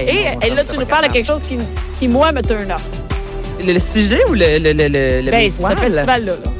Et, 0.00 0.46
et 0.46 0.50
là, 0.50 0.64
tu 0.64 0.76
nous 0.78 0.86
parles 0.86 1.08
de 1.08 1.12
quelque 1.12 1.26
chose 1.26 1.42
qui, 1.48 1.56
qui 1.98 2.08
moi, 2.08 2.32
me 2.32 2.42
turn 2.42 2.70
off. 2.72 2.82
Le, 3.64 3.72
le 3.72 3.80
sujet 3.80 4.20
ou 4.28 4.34
le, 4.34 4.58
le, 4.58 4.72
le, 4.72 5.22
le, 5.22 5.30
Ben, 5.30 5.50
ce 5.50 5.76
festival-là. 5.76 6.32
là. 6.32 6.50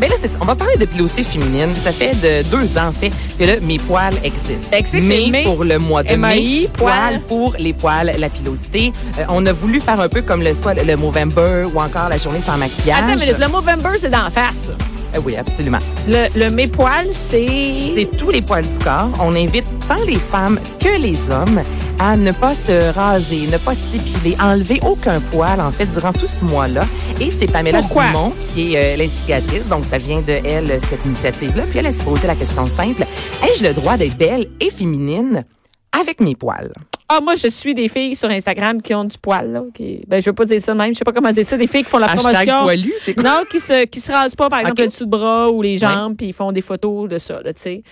Ben 0.00 0.08
là, 0.10 0.16
on 0.40 0.46
va 0.46 0.56
parler 0.56 0.76
de 0.76 0.84
pilosité 0.84 1.22
féminine. 1.22 1.68
Ça 1.84 1.92
fait 1.92 2.10
de 2.20 2.48
deux 2.50 2.76
ans, 2.76 2.88
en 2.88 2.92
fait, 2.92 3.10
que 3.38 3.44
là, 3.44 3.54
mes 3.62 3.76
poils 3.78 4.14
existent. 4.24 4.76
Explique, 4.76 5.04
mais 5.04 5.26
mai, 5.30 5.44
pour 5.44 5.64
le 5.64 5.78
mois 5.78 6.02
de 6.02 6.16
MAI, 6.16 6.68
poils. 6.72 7.20
pour 7.28 7.54
les 7.58 7.72
poils, 7.72 8.12
la 8.18 8.28
pilosité. 8.28 8.92
Euh, 9.18 9.24
on 9.28 9.44
a 9.46 9.52
voulu 9.52 9.80
faire 9.80 10.00
un 10.00 10.08
peu 10.08 10.22
comme 10.22 10.42
le 10.42 10.54
soit 10.54 10.74
le 10.74 10.96
Movember 10.96 11.66
ou 11.72 11.78
encore 11.78 12.08
la 12.08 12.18
journée 12.18 12.40
sans 12.40 12.56
maquillage. 12.56 12.98
Attends 12.98 13.12
une 13.12 13.20
minute, 13.20 13.38
le 13.38 13.48
Movember, 13.48 13.96
c'est 14.00 14.10
d'en 14.10 14.28
face. 14.28 14.70
Euh, 15.14 15.20
oui, 15.24 15.36
absolument. 15.36 15.78
Le, 16.08 16.26
le 16.36 16.50
mes 16.50 16.66
poils, 16.66 17.10
c'est... 17.12 17.46
C'est 17.94 18.08
tous 18.16 18.30
les 18.30 18.42
poils 18.42 18.66
du 18.66 18.78
corps. 18.78 19.10
On 19.20 19.36
invite 19.36 19.66
tant 19.86 20.02
les 20.04 20.16
femmes 20.16 20.58
que 20.80 20.98
les 21.00 21.16
hommes 21.30 21.62
à 22.02 22.16
ne 22.16 22.32
pas 22.32 22.56
se 22.56 22.92
raser, 22.92 23.46
ne 23.46 23.58
pas 23.58 23.76
s'épiler, 23.76 24.36
enlever 24.42 24.80
aucun 24.84 25.20
poil, 25.20 25.60
en 25.60 25.70
fait, 25.70 25.86
durant 25.86 26.12
tout 26.12 26.26
ce 26.26 26.44
mois-là. 26.44 26.84
Et 27.20 27.30
c'est 27.30 27.46
Pamela 27.46 27.78
Pourquoi? 27.78 28.08
Dumont 28.08 28.32
qui 28.52 28.74
est 28.74 28.94
euh, 28.94 28.96
l'instigatrice, 28.96 29.68
donc 29.68 29.84
ça 29.84 29.98
vient 29.98 30.20
de 30.20 30.32
elle, 30.44 30.80
cette 30.88 31.04
initiative-là. 31.04 31.62
Puis 31.68 31.78
elle, 31.78 31.86
elle 31.86 31.94
s'est 31.94 32.04
posé 32.04 32.26
la 32.26 32.34
question 32.34 32.66
simple, 32.66 33.02
ai-je 33.44 33.64
le 33.64 33.72
droit 33.72 33.96
d'être 33.96 34.16
belle 34.16 34.48
et 34.60 34.70
féminine 34.70 35.44
avec 35.92 36.20
mes 36.20 36.34
poils? 36.34 36.72
Ah, 37.08 37.20
moi, 37.20 37.36
je 37.36 37.46
suis 37.46 37.74
des 37.74 37.88
filles 37.88 38.16
sur 38.16 38.30
Instagram 38.30 38.82
qui 38.82 38.94
ont 38.94 39.04
du 39.04 39.18
poil, 39.18 39.52
là. 39.52 39.62
Qui... 39.72 40.02
Ben, 40.08 40.20
je 40.20 40.30
veux 40.30 40.34
pas 40.34 40.46
dire 40.46 40.60
ça 40.60 40.74
même. 40.74 40.94
Je 40.94 40.98
sais 40.98 41.04
pas 41.04 41.12
comment 41.12 41.30
dire 41.30 41.46
ça. 41.46 41.56
Des 41.56 41.66
filles 41.66 41.84
qui 41.84 41.90
font 41.90 41.98
la 41.98 42.10
Hashtag 42.10 42.32
promotion. 42.32 42.62
poilu, 42.62 42.92
c'est 43.02 43.14
quoi? 43.14 43.22
Non, 43.22 43.42
qui 43.48 43.60
se, 43.60 43.84
qui 43.84 44.00
se 44.00 44.10
rasent 44.10 44.34
pas, 44.34 44.48
par 44.48 44.60
exemple, 44.60 44.80
le 44.80 44.88
dessous 44.88 45.04
de 45.04 45.10
bras 45.10 45.50
ou 45.50 45.62
les 45.62 45.76
jambes, 45.76 46.16
puis 46.16 46.28
ils 46.28 46.32
font 46.32 46.50
des 46.50 46.62
photos 46.62 47.08
de 47.08 47.18
ça, 47.18 47.40
tu 47.44 47.52
sais. 47.56 47.82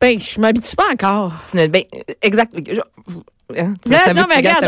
Ben, 0.00 0.18
je 0.18 0.40
m'habitue 0.40 0.76
pas 0.76 0.90
encore. 0.92 1.32
Ben, 1.54 1.84
exact. 2.22 2.54
Hein, 3.58 3.74
tu- 3.82 3.88
Mais 3.90 3.98
ça 3.98 4.14
non, 4.14 4.24
mais 4.28 4.36
regarde. 4.36 4.64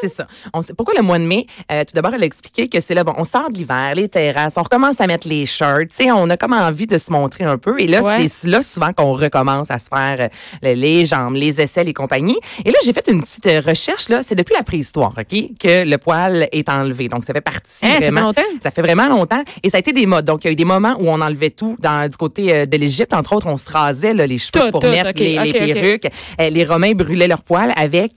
C'est 0.00 0.08
ça. 0.08 0.26
On 0.52 0.62
sait, 0.62 0.74
pourquoi 0.74 0.94
le 0.96 1.02
mois 1.02 1.18
de 1.18 1.24
mai? 1.24 1.46
Euh, 1.70 1.80
tout 1.84 1.92
d'abord, 1.94 2.14
elle 2.14 2.22
a 2.22 2.26
expliqué 2.26 2.68
que 2.68 2.80
c'est 2.80 2.94
là, 2.94 3.04
bon, 3.04 3.12
on 3.16 3.24
sort 3.24 3.50
de 3.50 3.58
l'hiver, 3.58 3.92
les 3.94 4.08
terrasses, 4.08 4.54
on 4.56 4.62
recommence 4.62 5.00
à 5.00 5.06
mettre 5.06 5.28
les 5.28 5.46
shirts. 5.46 5.88
Tu 5.96 6.04
sais, 6.04 6.10
on 6.12 6.28
a 6.30 6.36
comme 6.36 6.52
envie 6.52 6.86
de 6.86 6.98
se 6.98 7.10
montrer 7.12 7.44
un 7.44 7.58
peu. 7.58 7.80
Et 7.80 7.86
là, 7.86 8.02
Ouais. 8.02 8.28
c'est 8.28 8.48
là 8.48 8.62
souvent 8.62 8.92
qu'on 8.92 9.14
recommence 9.14 9.70
à 9.70 9.78
se 9.78 9.88
faire 9.88 10.16
euh, 10.20 10.28
le- 10.62 10.74
les 10.74 11.06
jambes, 11.06 11.34
les 11.34 11.60
aisselles 11.60 11.88
et 11.88 11.92
compagnie. 11.94 12.38
Et 12.64 12.70
là, 12.70 12.78
j'ai 12.84 12.92
fait 12.92 13.08
une 13.08 13.22
petite 13.22 13.46
euh, 13.46 13.60
recherche, 13.64 14.08
là. 14.08 14.22
C'est 14.26 14.34
depuis 14.34 14.54
la 14.54 14.62
préhistoire, 14.62 15.12
OK? 15.18 15.38
Que 15.58 15.84
le 15.88 15.98
poil 15.98 16.48
est 16.52 16.68
enlevé. 16.68 17.08
Donc, 17.08 17.24
ça 17.24 17.32
fait 17.32 17.40
partie 17.40 17.84
Hein, 17.86 17.88
ça 17.88 17.94
fait 17.98 18.10
vraiment. 18.10 18.20
longtemps? 18.22 18.42
Ça 18.62 18.70
fait 18.70 18.82
vraiment 18.82 19.08
longtemps. 19.08 19.42
Et 19.62 19.70
ça 19.70 19.76
a 19.78 19.80
été 19.80 19.92
des 19.92 20.06
modes. 20.06 20.24
Donc, 20.24 20.44
il 20.44 20.48
y 20.48 20.50
a 20.50 20.52
eu 20.52 20.56
des 20.56 20.64
moments 20.64 20.94
où 20.98 21.08
on 21.08 21.20
enlevait 21.20 21.50
tout. 21.50 21.76
Dans, 21.78 22.08
du 22.08 22.16
côté 22.16 22.52
euh, 22.52 22.66
de 22.66 22.76
l'Égypte, 22.76 23.14
entre 23.14 23.34
autres, 23.34 23.46
on 23.46 23.56
se 23.56 23.70
rasait 23.70 24.14
là, 24.14 24.26
les 24.26 24.38
cheveux 24.38 24.52
Tout, 24.66 24.70
pour 24.70 24.80
tout, 24.80 24.88
mettre 24.88 25.10
les, 25.16 25.52
perruques. 25.52 26.06
Les 26.38 26.64
Romains 26.64 26.92
brûlaient 26.92 27.28
leurs 27.28 27.42
poils 27.42 27.72
avec, 27.76 28.11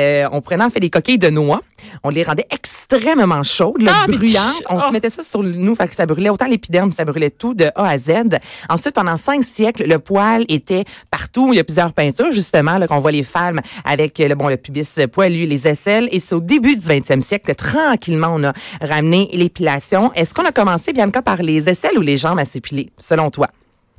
euh, 0.00 0.28
on 0.32 0.40
prenait 0.40 0.64
en 0.64 0.70
fait 0.70 0.80
des 0.80 0.90
coquilles 0.90 1.18
de 1.18 1.30
noix. 1.30 1.60
On 2.02 2.10
les 2.10 2.22
rendait 2.22 2.46
extrêmement 2.50 3.42
chaudes, 3.42 3.82
là, 3.82 4.04
Ah, 4.04 4.52
On 4.68 4.76
oh. 4.78 4.80
se 4.80 4.92
mettait 4.92 5.10
ça 5.10 5.22
sur 5.22 5.42
nous, 5.42 5.74
fait 5.74 5.88
que 5.88 5.94
ça 5.94 6.06
brûlait 6.06 6.28
autant 6.28 6.46
l'épiderme, 6.46 6.92
ça 6.92 7.04
brûlait 7.04 7.30
tout 7.30 7.54
de 7.54 7.70
A 7.74 7.88
à 7.88 7.98
Z. 7.98 8.38
Ensuite, 8.68 8.94
pendant 8.94 9.16
cinq 9.16 9.42
siècles, 9.42 9.84
le 9.86 9.98
poil 9.98 10.44
était 10.48 10.84
partout. 11.10 11.52
Il 11.52 11.56
y 11.56 11.60
a 11.60 11.64
plusieurs 11.64 11.92
peintures, 11.92 12.32
justement, 12.32 12.78
là, 12.78 12.86
qu'on 12.86 13.00
voit 13.00 13.12
les 13.12 13.22
femmes 13.24 13.60
avec 13.84 14.18
le, 14.18 14.34
bon, 14.34 14.48
le 14.48 14.56
pubis 14.56 14.98
poilu, 15.10 15.46
les 15.46 15.66
aisselles. 15.66 16.08
Et 16.12 16.20
c'est 16.20 16.34
au 16.34 16.40
début 16.40 16.76
du 16.76 16.86
20e 16.86 17.20
siècle 17.20 17.52
que 17.54 17.56
tranquillement, 17.56 18.28
on 18.32 18.44
a 18.44 18.52
ramené 18.80 19.28
l'épilation. 19.32 20.12
Est-ce 20.14 20.34
qu'on 20.34 20.44
a 20.44 20.52
commencé, 20.52 20.92
Bianca, 20.92 21.22
par 21.22 21.42
les 21.42 21.68
aisselles 21.68 21.98
ou 21.98 22.02
les 22.02 22.16
jambes 22.16 22.38
à 22.38 22.44
s'épiler, 22.44 22.90
selon 22.98 23.30
toi? 23.30 23.48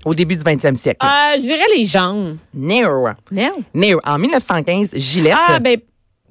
Au 0.05 0.13
début 0.13 0.35
du 0.35 0.41
20e 0.43 0.75
siècle. 0.75 1.05
Euh, 1.05 1.35
je 1.37 1.41
dirais 1.41 1.65
les 1.77 1.85
jambes. 1.85 2.37
No. 2.53 3.07
Non? 3.31 3.51
No. 3.73 3.99
En 4.05 4.17
1915, 4.17 4.89
Gillette. 4.95 5.35
Ah, 5.47 5.59
ben, 5.59 5.77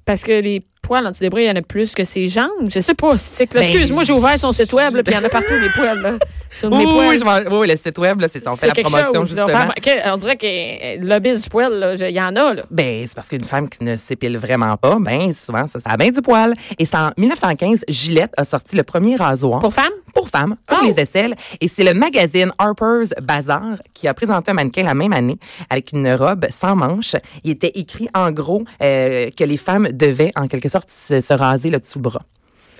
parce 0.04 0.22
que 0.22 0.32
les 0.32 0.62
poils 0.82 1.06
en 1.06 1.10
dessous 1.10 1.20
des 1.22 1.31
bras, 1.31 1.41
il 1.41 1.47
y 1.47 1.50
en 1.50 1.54
a 1.56 1.62
plus 1.62 1.94
que 1.94 2.04
ses 2.04 2.26
jambes. 2.28 2.48
Je 2.69 2.80
sais 2.80 2.94
pas. 2.94 3.12
Ben, 3.14 3.47
Excuse-moi, 3.62 4.03
j'ai 4.04 4.12
ouvert 4.12 4.38
son 4.38 4.53
site 4.53 4.72
web, 4.72 4.92
puis 4.94 5.03
il 5.06 5.12
y 5.14 5.16
en 5.16 5.25
a 5.25 5.28
partout 5.28 5.53
des 5.60 5.69
poils, 5.75 6.00
là. 6.00 6.14
Sur 6.53 6.69
Oui, 6.72 6.78
mes 6.78 6.86
oui, 6.86 6.92
poils. 6.92 7.09
oui, 7.10 7.19
je 7.20 7.25
m'en- 7.25 7.36
oui, 7.53 7.59
oui, 7.60 7.69
le 7.69 7.76
site 7.76 7.97
web, 7.98 8.20
c'est 8.28 8.41
ça. 8.41 8.53
On 8.53 8.56
fait 8.56 8.66
la 8.66 8.75
promotion, 8.75 9.14
chose, 9.14 9.36
là. 9.36 9.47
justement. 9.47 10.12
On 10.12 10.16
dirait 10.16 10.36
que 10.36 10.47
euh, 10.47 10.97
le 11.00 11.06
lobby 11.06 11.41
du 11.41 11.48
poil, 11.48 11.97
il 12.00 12.10
y 12.10 12.20
en 12.20 12.34
a, 12.34 12.54
là. 12.54 12.62
Ben, 12.72 13.04
c'est 13.06 13.14
parce 13.14 13.28
qu'une 13.28 13.44
femme 13.44 13.69
qui 13.69 13.84
ne 13.84 13.94
s'épile 13.97 14.36
vraiment 14.36 14.76
pas, 14.76 14.97
ben, 14.98 15.32
souvent, 15.32 15.69
ça, 15.69 15.78
ça 15.78 15.91
a 15.91 15.97
bien 15.97 16.10
du 16.10 16.20
poil. 16.22 16.54
Et 16.80 16.84
c'est 16.86 16.97
en 16.97 17.10
1915, 17.16 17.84
Gillette 17.86 18.32
a 18.36 18.42
sorti 18.42 18.75
le 18.75 18.82
premier 18.82 19.14
rasoir. 19.14 19.60
Pour 19.60 19.72
femmes? 19.72 19.92
Pour 20.15 20.28
femmes, 20.28 20.56
pour 20.66 20.78
Oh! 20.82 20.87
les 20.87 20.98
aisselles. 21.00 21.34
Et 21.60 21.69
c'est 21.69 21.84
le 21.84 21.94
magazine 21.94 22.50
Harper's 22.59 23.10
Bazaar 23.22 23.76
qui 23.94 24.09
a 24.09 24.15
présenté 24.15 24.50
un 24.50 24.54
mannequin 24.54 24.82
la 24.84 24.94
même 24.94 25.12
année 25.12 25.37
avec 25.69 25.93
une 25.93 26.12
robe 26.15 26.47
sans 26.50 26.76
manches. 26.76 27.16
Il 27.44 27.50
était 27.53 27.72
écrit, 27.75 28.09
en 28.15 28.31
gros, 28.32 28.65
euh, 28.82 29.31
que 29.37 29.44
les 29.44 29.56
femmes 29.56 29.88
devaient, 29.93 30.32
en 30.37 30.48
quelque 30.48 30.69
sorte, 30.69 30.91
se, 30.91 31.21
se 31.21 31.32
raser 31.34 31.71
le 31.71 31.78
dessous 31.78 32.00
bras. 32.00 32.22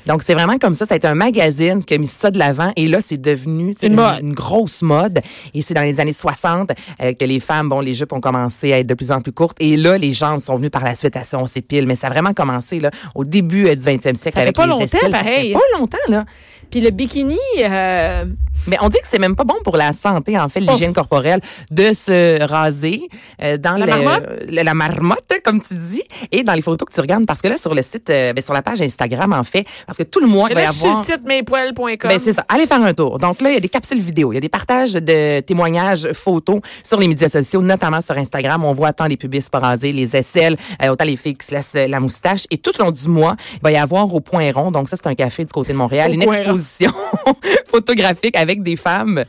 Donc, 0.07 0.23
c'est 0.23 0.33
vraiment 0.33 0.57
comme 0.57 0.73
ça. 0.73 0.87
Ça 0.87 0.95
a 0.95 0.97
été 0.97 1.07
un 1.07 1.15
magazine 1.15 1.85
qui 1.85 1.93
a 1.93 1.99
mis 1.99 2.07
ça 2.07 2.31
de 2.31 2.39
l'avant. 2.39 2.73
Et 2.77 2.89
là, 2.89 3.03
c'est 3.03 3.19
devenu 3.21 3.75
Une 4.23 4.33
grosse 4.33 4.81
mode. 4.81 5.21
Et 5.53 5.61
c'est 5.61 5.75
dans 5.75 5.83
les 5.83 6.01
années 6.01 6.15
60 6.15 6.71
euh, 7.03 7.13
que 7.13 7.25
les 7.27 7.39
femmes, 7.39 7.69
bon, 7.69 7.81
les 7.81 7.93
jupes 7.93 8.15
ont 8.15 8.21
commencé 8.21 8.73
à 8.73 8.79
être 8.79 8.87
de 8.87 8.95
plus 8.95 9.11
en 9.11 9.21
plus 9.21 9.33
courtes. 9.33 9.59
Et 9.61 9.77
là, 9.77 9.99
les 9.99 10.13
jambes 10.13 10.39
sont 10.39 10.57
venues 10.57 10.71
par 10.71 10.85
la 10.85 10.95
suite 10.95 11.17
à 11.17 11.23
ça, 11.25 11.39
on 11.39 11.47
s'épile. 11.47 11.87
Mais 11.87 11.97
ça 11.97 12.07
a 12.07 12.11
vraiment 12.11 12.33
commencé 12.33 12.81
là, 12.81 12.91
au 13.15 13.25
début 13.25 13.67
euh, 13.69 13.75
du 13.75 13.83
20e 13.85 14.01
siècle 14.01 14.19
Ça 14.23 14.31
fait 14.31 14.41
avec 14.41 14.57
pas 14.57 14.65
les 14.65 14.71
longtemps, 14.71 14.85
aisselles. 14.85 15.01
Ça 15.13 15.19
fait 15.19 15.25
pareil. 15.25 15.53
pas 15.53 15.79
longtemps, 15.79 15.99
là. 16.09 16.25
Puis 16.71 16.81
le 16.81 16.91
bikini, 16.91 17.37
euh, 17.63 18.25
Mais 18.67 18.77
on 18.83 18.89
dit 18.89 18.99
que 18.99 19.07
c'est 19.09 19.19
même 19.19 19.35
pas 19.37 19.45
bon 19.45 19.57
pour 19.65 19.77
la 19.77 19.93
santé, 19.93 20.39
en 20.39 20.49
fait, 20.49 20.61
l'hygiène 20.61 20.93
corporelle, 20.93 21.41
de 21.71 21.93
se 21.93 22.43
raser 22.45 23.09
euh, 23.43 23.57
dans 23.57 23.77
La 23.77 23.87
le- 23.87 24.03
marmotte? 24.03 24.29
le- 24.49 24.63
la 24.63 24.75
marmotte, 24.75 25.33
comme 25.45 25.61
tu 25.63 25.75
dis, 25.75 26.03
et 26.31 26.43
dans 26.43 26.53
les 26.55 26.61
photos 26.63 26.87
que 26.89 26.93
tu 26.95 27.01
regardes. 27.01 27.25
Parce 27.27 27.41
que 27.41 27.49
là, 27.49 27.57
sur 27.57 27.75
le 27.75 27.83
site, 27.83 28.11
euh, 28.11 28.33
ben, 28.35 28.43
sur 28.45 28.53
la 28.55 28.61
page 28.63 28.81
Instagram, 28.83 29.33
en 29.33 29.45
fait, 29.45 29.65
parce 29.87 29.97
que 29.99 30.03
tout 30.05 30.21
le 30.21 30.27
mois, 30.27 30.49
il 30.51 30.55
va 30.55 30.63
y 30.63 30.67
là, 30.67 30.73
sur 30.73 30.87
avoir... 30.89 31.01
le 31.01 31.07
site 31.13 31.25
mespoils.com. 31.25 32.09
Ben, 32.11 32.19
c'est 32.19 32.33
ça. 32.35 32.45
Allez 32.49 32.67
faire 32.67 32.83
un 32.83 32.93
tour. 32.95 33.19
Donc 33.19 33.41
là, 33.41 33.51
il 33.51 33.55
y 33.55 33.57
a 33.57 33.61
des 33.61 33.69
capsules 33.69 34.01
vidéo, 34.01 34.33
il 34.33 34.37
y 34.37 34.39
a 34.39 34.41
des 34.43 34.49
partages 34.51 34.93
de 34.93 35.41
témoignages 35.41 36.13
photos 36.13 36.61
sur 36.83 37.01
les 37.01 37.09
médias 37.09 37.29
sociaux, 37.29 37.63
notamment 37.63 38.01
sur 38.03 38.17
Instagram. 38.19 38.65
On 38.65 38.73
voit 38.75 38.93
tant 38.93 39.07
les 39.07 39.17
pubis 39.17 39.49
pas 39.51 39.59
rasés, 39.61 39.93
les 39.93 40.15
aisselles, 40.17 40.57
euh, 40.83 40.89
autant 40.89 41.05
les 41.05 41.17
filles 41.17 41.35
qui 41.35 41.47
se 41.47 41.55
laissent 41.55 41.73
euh, 41.77 41.87
la 41.89 41.99
moustache. 42.01 42.45
Et 42.51 42.59
tout 42.59 42.79
au 42.81 42.85
long 42.85 42.91
du 42.91 43.09
mois, 43.09 43.37
il 43.55 43.61
va 43.63 43.73
y 43.73 43.77
avoir 43.77 44.13
au 44.15 44.21
Point 44.21 44.53
Rond, 44.53 44.71
donc 44.71 44.89
ça, 44.89 44.97
c'est 44.97 45.07
un 45.09 45.15
café 45.15 45.45
du 45.45 45.53
côté 45.53 45.73
de 45.73 45.79
Montréal, 45.79 46.11
Au 46.11 46.15
une 46.15 46.25
Rond. 46.25 46.31
Exposition 46.61 46.93
photographique 47.67 48.37
avec 48.37 48.63
des 48.63 48.77
femmes 48.77 49.25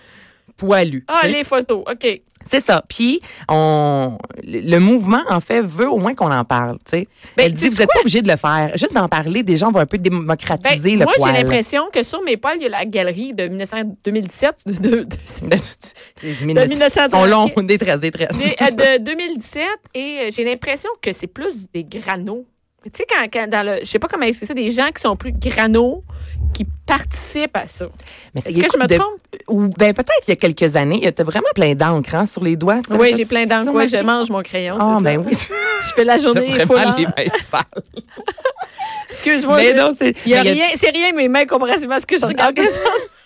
poilues. 0.58 1.06
Ah, 1.08 1.28
les 1.28 1.44
photos, 1.44 1.84
OK. 1.90 2.22
C'est 2.48 2.60
ça. 2.60 2.84
Puis, 2.90 3.22
on, 3.50 4.18
le 4.44 4.80
mouvement, 4.80 5.22
en 5.30 5.40
fait, 5.40 5.62
veut 5.62 5.88
au 5.90 6.00
moins 6.00 6.16
qu'on 6.16 6.32
en 6.32 6.44
parle, 6.44 6.78
tu 6.92 7.00
sais. 7.00 7.08
Ben, 7.38 7.46
Elle 7.46 7.54
dit, 7.54 7.70
vous 7.70 7.78
n'êtes 7.78 7.90
pas 7.94 8.00
obligé 8.00 8.22
de 8.22 8.28
le 8.28 8.36
faire. 8.36 8.72
Juste 8.76 8.94
d'en 8.94 9.08
parler, 9.08 9.44
des 9.44 9.58
gens 9.58 9.72
vont 9.72 9.80
un 9.80 9.86
peu 9.86 9.98
Ben, 9.98 10.10
démocratiser 10.10 10.92
le 10.96 11.04
moi, 11.04 11.14
j'ai 11.18 11.22
poil. 11.22 11.34
l'impression 11.36 11.84
que 11.94 12.02
sur 12.02 12.22
mes 12.24 12.38
poils, 12.38 12.58
il 12.58 12.64
y 12.64 12.66
a 12.66 12.70
la 12.70 12.86
galerie 12.86 13.34
de 13.36 13.48
1900 13.48 13.78
2017, 14.04 14.64
de, 14.66 14.72
de- 14.74 14.80
de- 15.04 15.04
de 15.04 16.46
1900. 16.46 17.10
Sont 17.12 17.26
longs, 17.26 17.48
détresse, 17.64 18.00
détresse. 18.00 18.30
euh, 18.62 18.98
de 18.98 19.04
2017 19.04 19.64
et 19.94 20.00
euh, 20.00 20.30
j'ai 20.36 20.44
l'impression 20.44 20.90
que 21.00 21.14
c'est 21.14 21.28
plus 21.28 21.68
des 21.74 21.84
granos. 21.84 22.44
Tu 22.84 22.90
sais, 22.96 23.06
quand, 23.08 23.24
quand 23.32 23.48
dans 23.48 23.64
le. 23.66 23.80
Je 23.82 23.86
sais 23.86 24.00
pas 24.00 24.08
comment 24.08 24.26
expliquer 24.26 24.48
ça, 24.48 24.54
des 24.56 24.72
gens 24.72 24.88
qui 24.96 25.02
sont 25.02 25.16
plus 25.16 25.32
granos, 25.34 26.02
qui 26.54 26.66
participent 26.88 27.56
à 27.56 27.68
ça. 27.68 27.86
Mais 28.34 28.42
Est-ce 28.42 28.60
que 28.60 28.68
je 28.74 28.80
me 28.80 28.88
de- 28.88 28.96
trompe? 28.98 29.20
Ou 29.50 29.68
ben 29.78 29.94
peut-être 29.94 30.24
il 30.28 30.32
y 30.32 30.34
a 30.34 30.36
quelques 30.36 30.76
années, 30.76 30.98
il 30.98 31.04
y 31.04 31.08
a 31.08 31.24
vraiment 31.24 31.48
plein 31.54 31.76
d'encre 31.76 32.16
hein, 32.16 32.26
sur 32.26 32.44
les 32.44 32.56
doigts. 32.56 32.80
ça? 32.88 32.96
Oui, 32.96 33.14
j'ai 33.16 33.26
plein 33.26 33.46
d'encre. 33.46 33.72
Ouais, 33.74 33.88
je 33.88 33.98
mange 33.98 34.32
mon 34.32 34.42
crayon. 34.42 34.78
Ah, 34.80 34.96
c'est 34.98 35.04
ben 35.04 35.24
ça. 35.24 35.30
oui. 35.30 35.56
Je 35.88 35.94
fais 35.96 36.04
la 36.04 36.18
journée 36.20 36.46
vraiment 36.48 36.66
full 36.78 36.94
les 37.00 37.06
mains 37.06 37.38
sales. 37.50 37.64
Excuse-moi. 39.10 39.58
Mais 39.58 39.72
je- 39.72 39.78
non, 39.78 39.94
c'est. 39.98 40.16
Il 40.26 40.36
rien, 40.36 40.68
c'est 40.76 40.90
rien, 40.92 41.12
mes 41.14 41.28
mains 41.28 41.46
comparativement 41.46 41.96
à 41.96 42.00
ce 42.00 42.06
que 42.06 42.18
je 42.20 42.26
regarde. 42.26 42.60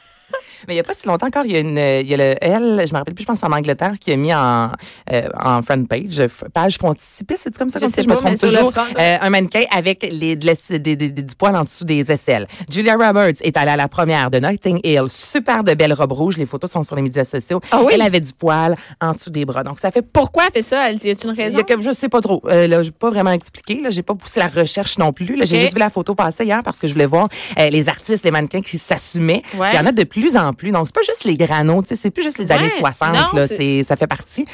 Mais 0.67 0.73
il 0.73 0.77
y 0.77 0.79
a 0.79 0.83
pas 0.83 0.93
si 0.93 1.07
longtemps 1.07 1.27
encore, 1.27 1.45
il 1.45 1.51
y 1.53 1.55
a 1.55 1.59
une, 1.59 1.77
il 1.77 2.07
y 2.07 2.13
a 2.13 2.17
le 2.17 2.35
elle, 2.41 2.83
je 2.87 2.93
me 2.93 2.97
rappelle 2.97 3.13
plus, 3.13 3.23
je 3.23 3.27
pense 3.27 3.43
en 3.43 3.51
Angleterre, 3.51 3.93
qui 3.99 4.11
a 4.11 4.15
mis 4.15 4.33
en 4.33 4.71
euh, 5.11 5.27
en 5.39 5.61
front 5.61 5.83
page, 5.85 6.21
page 6.53 6.77
frontispice, 6.77 7.41
c'est 7.43 7.57
comme 7.57 7.69
ça 7.69 7.79
Je 7.79 7.85
comme 7.85 7.93
sais 7.93 8.01
ça, 8.01 8.07
je 8.07 8.09
me 8.09 8.15
trompe 8.15 8.39
toujours, 8.39 8.73
euh, 8.99 9.17
un 9.21 9.29
mannequin 9.29 9.63
avec 9.71 10.07
les, 10.11 10.35
des- 10.35 10.79
des- 10.79 10.95
des- 10.95 11.09
du 11.09 11.35
poil 11.35 11.55
en 11.55 11.63
dessous 11.63 11.85
des 11.85 12.11
aisselles. 12.11 12.47
Julia 12.71 12.95
Roberts 12.95 13.33
est 13.41 13.57
allée 13.57 13.71
à 13.71 13.77
la 13.77 13.87
première 13.87 14.29
de 14.31 14.39
Notting 14.39 14.79
Hill, 14.83 15.03
super 15.09 15.63
de 15.63 15.73
belle 15.73 15.93
robe 15.93 16.11
rouge, 16.11 16.37
les 16.37 16.45
photos 16.45 16.71
sont 16.71 16.83
sur 16.83 16.95
les 16.95 17.01
médias 17.01 17.23
sociaux. 17.23 17.61
Ah 17.71 17.81
oui? 17.83 17.91
Elle 17.95 18.01
avait 18.01 18.19
du 18.19 18.33
poil 18.33 18.75
en 19.01 19.13
dessous 19.13 19.29
des 19.29 19.45
bras, 19.45 19.63
donc 19.63 19.79
ça 19.79 19.91
fait 19.91 20.01
Pourquoi 20.01 20.45
elle 20.47 20.53
fait 20.53 20.61
ça? 20.61 20.89
Elle 20.89 20.95
y 20.97 21.09
a-t-il 21.11 21.29
une 21.29 21.35
il 21.35 21.41
raison? 21.43 21.57
y 21.57 21.61
a 21.61 21.63
comme, 21.63 21.83
je 21.83 21.93
sais 21.93 22.09
pas 22.09 22.21
trop. 22.21 22.41
Euh, 22.45 22.67
là, 22.67 22.81
j'ai 22.83 22.91
pas 22.91 23.09
vraiment 23.09 23.31
expliqué. 23.31 23.81
Là, 23.81 23.89
j'ai 23.89 24.03
pas 24.03 24.15
poussé 24.15 24.39
la 24.39 24.47
recherche 24.47 24.97
non 24.97 25.11
plus. 25.13 25.35
Là, 25.35 25.45
j'ai 25.45 25.59
juste 25.59 25.73
vu 25.73 25.79
la 25.79 25.89
photo 25.89 26.15
passer 26.15 26.45
hier 26.45 26.61
parce 26.63 26.79
que 26.79 26.87
je 26.87 26.93
voulais 26.93 27.05
voir 27.05 27.27
euh, 27.59 27.69
les 27.69 27.89
artistes, 27.89 28.23
les 28.23 28.31
mannequins 28.31 28.61
qui 28.61 28.77
s'assumaient. 28.77 29.41
Ouais. 29.57 29.69
Il 29.73 29.75
y 29.77 29.79
en 29.79 29.85
a 29.85 29.91
de 29.91 30.03
plus 30.03 30.35
en 30.37 30.53
plus. 30.55 30.71
Donc 30.71 30.87
c'est 30.87 30.95
pas 30.95 31.01
juste 31.05 31.23
les 31.25 31.37
granos, 31.37 31.83
tu 31.83 31.89
sais, 31.89 31.95
c'est 31.95 32.11
plus 32.11 32.23
juste 32.23 32.39
les 32.39 32.45
Ouais. 32.47 32.53
années 32.53 32.69
60. 32.69 33.13
Non, 33.13 33.25
là, 33.33 33.47
c'est- 33.47 33.55
c'est 33.57 33.83
ça 33.83 33.95
fait 33.95 34.07
partie 34.07 34.45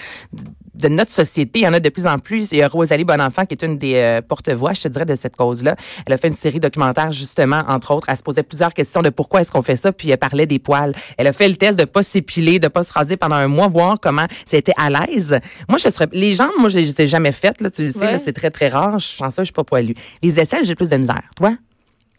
de 0.73 0.87
notre 0.87 1.11
société. 1.11 1.59
Il 1.59 1.63
y 1.63 1.67
en 1.67 1.73
a 1.73 1.79
de 1.79 1.89
plus 1.89 2.07
en 2.07 2.17
plus. 2.17 2.49
Il 2.51 2.57
y 2.57 2.61
a 2.63 2.67
Rosalie 2.67 3.03
Bonenfant 3.03 3.45
qui 3.45 3.53
est 3.53 3.63
une 3.63 3.77
des 3.77 3.95
euh, 3.95 4.21
porte-voix, 4.21 4.73
je 4.73 4.81
te 4.81 4.87
dirais, 4.87 5.05
de 5.05 5.15
cette 5.15 5.35
cause-là. 5.35 5.75
Elle 6.05 6.13
a 6.13 6.17
fait 6.17 6.27
une 6.29 6.33
série 6.33 6.59
documentaire 6.59 7.11
justement, 7.11 7.61
entre 7.67 7.91
autres. 7.93 8.07
Elle 8.09 8.17
se 8.17 8.23
posait 8.23 8.43
plusieurs 8.43 8.73
questions 8.73 9.01
de 9.01 9.09
pourquoi 9.09 9.41
est-ce 9.41 9.51
qu'on 9.51 9.61
fait 9.61 9.75
ça, 9.75 9.91
puis 9.91 10.09
elle 10.09 10.17
parlait 10.17 10.45
des 10.47 10.59
poils. 10.59 10.93
Elle 11.17 11.27
a 11.27 11.33
fait 11.33 11.47
le 11.49 11.55
test 11.55 11.77
de 11.79 11.85
pas 11.85 12.03
s'épiler, 12.03 12.57
de 12.59 12.67
pas 12.67 12.83
se 12.83 12.93
raser 12.93 13.17
pendant 13.17 13.35
un 13.35 13.47
mois, 13.47 13.67
voir 13.67 13.97
comment 14.01 14.25
c'était 14.45 14.73
à 14.77 14.89
l'aise. 14.89 15.37
Moi, 15.69 15.77
je 15.77 15.89
serais 15.89 16.07
les 16.13 16.33
jambes, 16.35 16.51
moi, 16.57 16.69
je 16.69 16.79
les 16.79 17.01
ai 17.01 17.07
jamais 17.07 17.31
faites 17.31 17.61
là, 17.61 17.69
tu 17.69 17.83
le 17.83 17.91
sais, 17.91 17.99
Ouais. 17.99 18.21
c'est 18.23 18.33
très 18.33 18.49
très 18.49 18.69
rare. 18.69 18.97
Je 18.99 19.17
pense 19.17 19.35
ça, 19.35 19.43
je 19.43 19.45
suis 19.47 19.53
pas 19.53 19.63
poilue. 19.63 19.93
Les 20.23 20.39
aisselles, 20.39 20.65
j'ai 20.65 20.75
plus 20.75 20.89
de 20.89 20.97
misère. 20.97 21.21
Toi? 21.35 21.53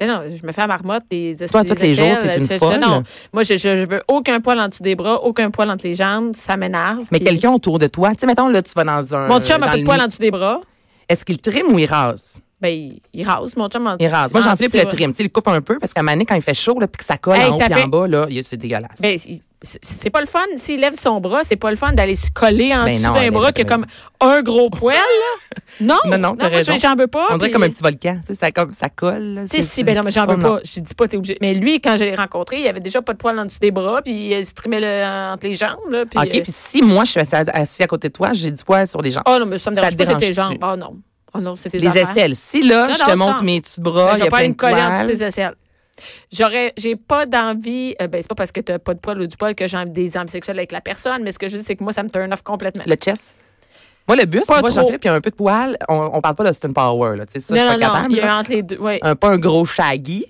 Eh 0.01 0.07
non, 0.07 0.23
je 0.35 0.45
me 0.45 0.53
fais 0.53 0.63
à 0.63 0.67
marmotte 0.67 1.05
des 1.11 1.37
Toi, 1.51 1.65
tous 1.65 1.81
les 1.81 1.95
jours, 1.95 2.19
t'es 2.21 2.39
une 2.39 2.59
folle. 2.59 2.81
Non, 2.81 3.05
moi, 3.33 3.45
je, 3.45 3.85
veux 3.85 4.03
aucun 4.09 4.41
poil 4.41 4.59
en 4.59 4.69
dessous 4.69 4.83
des 4.83 4.97
bras, 4.97 5.23
aucun 5.23 5.51
poil 5.51 5.71
entre 5.71 5.87
les 5.87 5.95
jambes. 5.95 6.35
Ça 6.35 6.57
m'énerve. 6.57 7.05
Mais 7.13 7.19
Puis- 7.19 7.29
quelqu'un 7.29 7.53
autour 7.53 7.79
de 7.79 7.87
toi, 7.87 8.11
tu 8.11 8.21
sais, 8.21 8.27
mettons 8.27 8.49
là, 8.49 8.63
tu 8.63 8.73
vas 8.75 8.85
dans 8.85 9.15
un 9.15 9.29
Mon 9.29 9.41
chum 9.41 9.63
a 9.63 9.67
dans 9.67 9.73
pas 9.73 9.79
de 9.79 9.85
poil 9.85 10.01
en 10.01 10.07
dessous 10.07 10.19
des 10.19 10.31
bras. 10.31 10.61
Est-ce 11.09 11.25
qu'il 11.25 11.39
trim 11.39 11.73
ou 11.73 11.79
il 11.79 11.87
rase? 11.87 12.41
Ben, 12.61 12.93
il, 13.13 13.27
rase. 13.27 13.57
Mon 13.57 13.69
chum 13.69 13.87
en 13.87 13.97
Il 13.99 14.07
rase. 14.09 14.33
Moi, 14.33 14.41
en 14.41 14.45
j'enflippe 14.45 14.73
dessous 14.73 14.87
le 14.87 14.93
trim. 14.93 15.11
Tu 15.11 15.17
sais, 15.19 15.23
il 15.25 15.31
coupe 15.31 15.49
un 15.49 15.61
peu 15.61 15.79
parce 15.79 15.93
qu'à 15.93 16.03
donné, 16.03 16.25
quand 16.25 16.37
il 16.37 16.43
fait 16.43 16.55
chaud, 16.55 16.79
là, 16.81 16.87
puis 16.87 16.99
que 16.99 17.05
ça 17.05 17.19
colle 17.19 17.37
Hey, 17.37 17.51
en 17.51 17.55
haut 17.55 17.59
fait- 17.59 17.75
en 17.75 17.89
bas, 17.89 18.07
là, 18.09 18.27
il- 18.31 18.43
c'est 18.45 18.57
dégueulasse. 18.57 19.01
Ben, 19.01 19.19
il- 19.27 19.41
c'est 19.63 20.11
pas 20.11 20.21
le 20.21 20.27
fun. 20.27 20.41
S'il 20.57 20.81
lève 20.81 20.95
son 20.95 21.21
bras, 21.21 21.41
c'est 21.45 21.57
pas 21.57 21.71
le 21.71 21.77
fun 21.77 21.93
d'aller 21.93 22.17
se 22.17 22.31
coller 22.31 22.75
en 22.75 22.85
Ben 22.85 22.93
dessous 22.95 23.07
non, 23.07 23.15
d'un 23.15 23.31
bras 23.31 23.53
qui 23.53 23.63
a 23.63 23.65
comme 23.65 23.87
un 24.21 24.43
gros 24.43 24.71
poil. 24.71 24.97
Non, 25.81 25.99
Non, 26.07 26.19
non, 26.19 26.37
moi, 26.39 26.49
raison. 26.49 26.75
j'en 26.79 26.95
veux 26.97 27.07
pas. 27.07 27.29
On 27.31 27.37
dirait 27.37 27.49
puis- 27.49 27.53
comme 27.55 27.63
un 27.63 27.71
petit 27.71 27.83
volcan. 27.83 28.19
Tu 28.27 28.35
sais, 28.35 28.39
ça, 28.39 28.51
comme, 28.53 28.73
ça 28.73 28.91
colle. 28.91 29.47
Tu 29.51 29.57
sais, 29.61 29.67
si, 29.67 29.85
ben 29.85 29.97
non, 29.97 30.03
mais 30.05 30.11
j'en 30.11 30.27
veux 30.27 30.39
pas. 30.39 30.61
Je 30.65 30.81
dis 30.81 30.95
pas, 30.95 31.09
t'es 31.09 31.17
obligé. 31.17 31.39
Mais 31.41 31.55
lui, 31.55 31.81
quand 31.81 31.97
je 31.97 32.05
l'ai 32.05 32.15
rencontré, 32.15 32.61
il 32.61 32.69
avait 32.69 32.81
déjà 32.81 33.01
pas 33.01 33.15
de 33.15 33.19
poil 33.19 33.39
en 33.39 33.45
dessous 33.47 33.59
des 33.59 33.71
bras, 33.71 34.03
puis 34.03 34.33
il 34.35 34.47
se 34.47 34.53
trimait 34.53 34.81
le- 34.81 35.33
entre 35.33 35.47
les 35.47 35.55
jambes, 35.55 35.79
là. 35.91 36.05
Puis, 36.05 36.19
OK, 36.19 36.27
euh, 36.27 36.43
puis 36.43 36.53
si 36.53 36.83
moi, 36.83 37.05
je 37.05 37.13
suis 37.13 37.21
assis, 37.21 37.35
assis 37.35 37.83
à 37.83 37.87
côté 37.87 38.09
de 38.09 38.13
toi, 38.13 38.33
j'ai 38.35 38.51
du 38.51 38.63
poil 38.63 38.87
sur 38.87 39.01
les 39.01 39.11
jambes. 39.11 39.23
Oh 39.27 39.39
non, 39.41 39.47
mais 39.47 39.57
ça 39.59 39.71
me 39.71 39.75
Ça 39.77 39.91
dérange 39.91 39.97
te 39.97 40.05
pas, 40.05 40.27
tes 40.27 40.33
jambes. 40.35 40.57
Oh 40.63 40.77
non. 40.77 40.97
Oh 41.35 41.39
non, 41.41 41.57
c'est 41.57 41.73
les 41.73 41.87
affaires. 41.87 42.11
aisselles. 42.11 42.37
Si 42.37 42.63
là, 42.63 42.89
Non, 42.89 42.95
je 42.95 42.99
non, 42.99 43.05
te 43.07 43.11
ça- 43.11 43.17
montre 43.17 43.43
mes 43.43 43.61
petits 43.63 43.81
Ben, 43.81 43.91
bras, 43.91 44.11
je 44.13 44.19
il 44.19 44.25
y 44.25 44.29
a 44.29 44.31
pas 44.31 44.47
me 44.47 44.53
coller 44.53 44.75
en 44.75 45.07
dessous 45.07 45.23
aisselles. 45.23 45.55
J'aurais, 46.33 46.73
j'ai 46.77 46.97
pas 46.97 47.27
d'envie, 47.27 47.95
euh, 48.01 48.07
ben, 48.07 48.21
c'est 48.23 48.29
pas 48.29 48.35
parce 48.35 48.53
que 48.53 48.61
t'as 48.61 48.79
pas 48.79 48.95
de 48.95 48.99
poil 48.99 49.21
ou 49.21 49.27
du 49.27 49.37
poil 49.37 49.55
que 49.55 49.67
j'ai 49.67 49.85
des 49.87 50.17
envies 50.17 50.31
sexuelles 50.31 50.59
avec 50.59 50.73
la 50.73 50.81
personne, 50.81 51.23
mais 51.23 51.33
ce 51.33 51.39
que 51.39 51.49
je 51.49 51.57
dis, 51.59 51.65
c'est 51.65 51.77
que 51.77 51.85
moi, 51.85 51.93
ça 51.93 52.03
me 52.03 52.09
turn 52.11 52.33
off 52.33 52.43
complètement. 52.43 52.85
Le 52.87 52.97
chest. 52.97 53.37
Moi, 54.09 54.17
le 54.17 54.41
trop. 54.43 54.69
Jean-Philippe, 54.69 55.05
il 55.05 55.07
y 55.07 55.11
a 55.11 55.15
un 55.15 55.21
peu 55.21 55.31
de 55.31 55.37
poil. 55.37 55.77
On, 55.89 56.11
on 56.15 56.21
parle 56.21 56.35
pas 56.35 56.45
d'Austin 56.45 56.73
Power, 56.73 57.17
là. 57.17 57.27
Tu 57.27 57.35
sais, 57.35 57.41
ça, 57.41 57.55
je 57.55 57.61
non, 57.61 57.71
suis 57.71 57.81
non, 57.81 57.87
pas 57.87 57.87
non, 57.87 57.95
capable. 57.95 58.13
il 58.13 58.17
y 58.17 58.21
a 58.21 58.37
entre 58.37 58.51
les 58.51 58.63
deux, 58.63 58.79
ouais. 58.79 58.99
Un, 59.03 59.15
pas 59.15 59.29
un 59.29 59.39
gros 59.39 59.65
shaggy, 59.65 60.25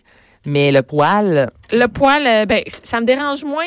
mais 0.45 0.71
le 0.73 0.83
poil. 0.83 1.51
Le 1.71 1.87
poil, 1.87 2.27
euh, 2.27 2.45
ben, 2.45 2.63
ça 2.67 3.01
me 3.01 3.07
dérange 3.07 3.45
moins. 3.45 3.65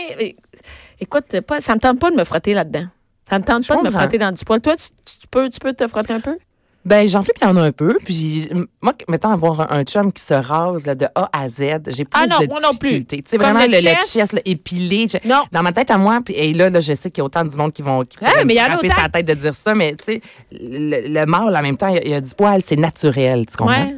Écoute, 0.99 1.41
pas, 1.41 1.59
ça 1.59 1.73
me 1.73 1.79
tente 1.79 1.99
pas 1.99 2.11
de 2.11 2.15
me 2.15 2.23
frotter 2.23 2.53
là-dedans. 2.53 2.85
Ça 3.27 3.39
me 3.39 3.43
tente 3.43 3.67
pas 3.67 3.77
de 3.77 3.81
me 3.81 3.89
frotter 3.89 4.19
dans 4.19 4.31
du 4.31 4.45
poil. 4.45 4.61
Toi, 4.61 4.75
tu, 4.75 4.89
tu 5.05 5.27
peux, 5.31 5.49
tu 5.49 5.59
peux 5.59 5.73
te 5.73 5.87
frotter 5.87 6.13
un 6.13 6.19
peu? 6.19 6.37
Ben, 6.85 7.07
Jean-Philippe, 7.07 7.37
il 7.41 7.45
y 7.45 7.47
en 7.49 7.57
a 7.57 7.61
un 7.63 7.71
peu. 7.71 7.97
Puis, 8.05 8.47
moi, 8.81 8.93
mettons, 9.09 9.29
avoir 9.31 9.61
un, 9.61 9.79
un 9.79 9.83
chum 9.83 10.11
qui 10.13 10.21
se 10.21 10.35
rase 10.35 10.85
là, 10.85 10.93
de 10.93 11.07
A 11.15 11.29
à 11.33 11.49
Z, 11.49 11.59
j'ai 11.87 12.05
plus 12.05 12.11
Ah 12.13 12.27
non, 12.27 12.39
de 12.41 12.45
moi 12.47 12.59
non 12.61 12.73
plus. 12.75 12.89
difficultés. 12.89 13.23
Tu 13.23 13.31
sais, 13.31 13.37
vraiment, 13.37 13.61
le 13.61 13.67
le, 13.67 13.77
le 13.81 13.95
chest. 14.05 14.33
là, 14.33 14.41
épilé. 14.45 15.07
je- 15.09 15.27
Non. 15.27 15.43
Dans 15.51 15.63
ma 15.63 15.73
tête 15.73 15.89
à 15.89 15.97
moi, 15.97 16.19
puis 16.23 16.35
et 16.35 16.53
là, 16.53 16.69
là, 16.69 16.79
je 16.79 16.93
sais 16.93 17.09
qu'il 17.09 17.19
y 17.19 17.23
a 17.23 17.25
autant 17.25 17.43
du 17.43 17.55
monde 17.57 17.73
qui 17.73 17.81
vont 17.81 18.03
qui 18.03 18.17
Ah, 18.21 18.43
mais 18.45 18.53
y 18.53 18.59
a 18.59 18.77
sa 19.01 19.09
tête 19.09 19.25
de 19.25 19.33
dire 19.33 19.55
ça, 19.55 19.73
mais 19.73 19.95
tu 19.95 20.03
sais, 20.05 20.21
le, 20.51 21.07
le 21.11 21.25
mâle, 21.25 21.55
en 21.57 21.61
même 21.63 21.75
temps, 21.75 21.87
il 21.87 21.95
y 21.95 21.97
a, 21.97 22.03
il 22.03 22.11
y 22.11 22.13
a 22.13 22.21
du 22.21 22.31
poil, 22.37 22.61
c'est 22.63 22.75
naturel, 22.75 23.45
tu 23.49 23.57
comprends? 23.57 23.73
Ouais. 23.83 23.95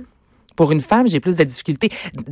Pour 0.57 0.73
une 0.73 0.81
femme, 0.81 1.07
j'ai 1.07 1.21
plus 1.21 1.37
de 1.37 1.43
difficultés. 1.45 1.89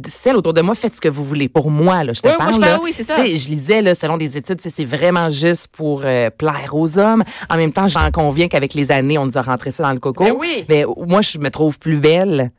Celle 0.07 0.35
autour 0.35 0.53
de 0.53 0.59
moi, 0.61 0.75
faites 0.75 0.95
ce 0.97 1.01
que 1.01 1.07
vous 1.07 1.23
voulez. 1.23 1.47
Pour 1.47 1.71
moi, 1.71 2.03
là, 2.03 2.11
je 2.11 2.19
te 2.21 2.27
Oui, 2.27 2.33
moi, 2.33 2.37
parle. 2.39 2.53
je 2.55 2.59
parle, 2.59 2.71
là, 2.73 2.79
oui, 2.83 2.91
ça. 2.91 3.25
je 3.25 3.47
lisais, 3.49 3.81
là, 3.81 3.95
selon 3.95 4.17
des 4.17 4.35
études, 4.35 4.59
c'est 4.59 4.83
vraiment 4.83 5.29
juste 5.29 5.67
pour 5.69 6.01
euh, 6.03 6.29
plaire 6.29 6.71
aux 6.73 6.97
hommes. 6.99 7.23
En 7.49 7.55
même 7.55 7.71
temps, 7.71 7.87
j'en 7.87 8.11
conviens 8.11 8.47
qu'avec 8.49 8.73
les 8.73 8.91
années, 8.91 9.17
on 9.17 9.25
nous 9.25 9.37
a 9.37 9.41
rentré 9.41 9.71
ça 9.71 9.83
dans 9.83 9.93
le 9.93 9.99
coco. 9.99 10.23
Ben 10.25 10.33
oui. 10.37 10.65
Mais 10.67 10.83
moi, 11.05 11.21
je 11.21 11.37
me 11.37 11.49
trouve 11.49 11.77
plus 11.79 11.97
belle. 11.97 12.51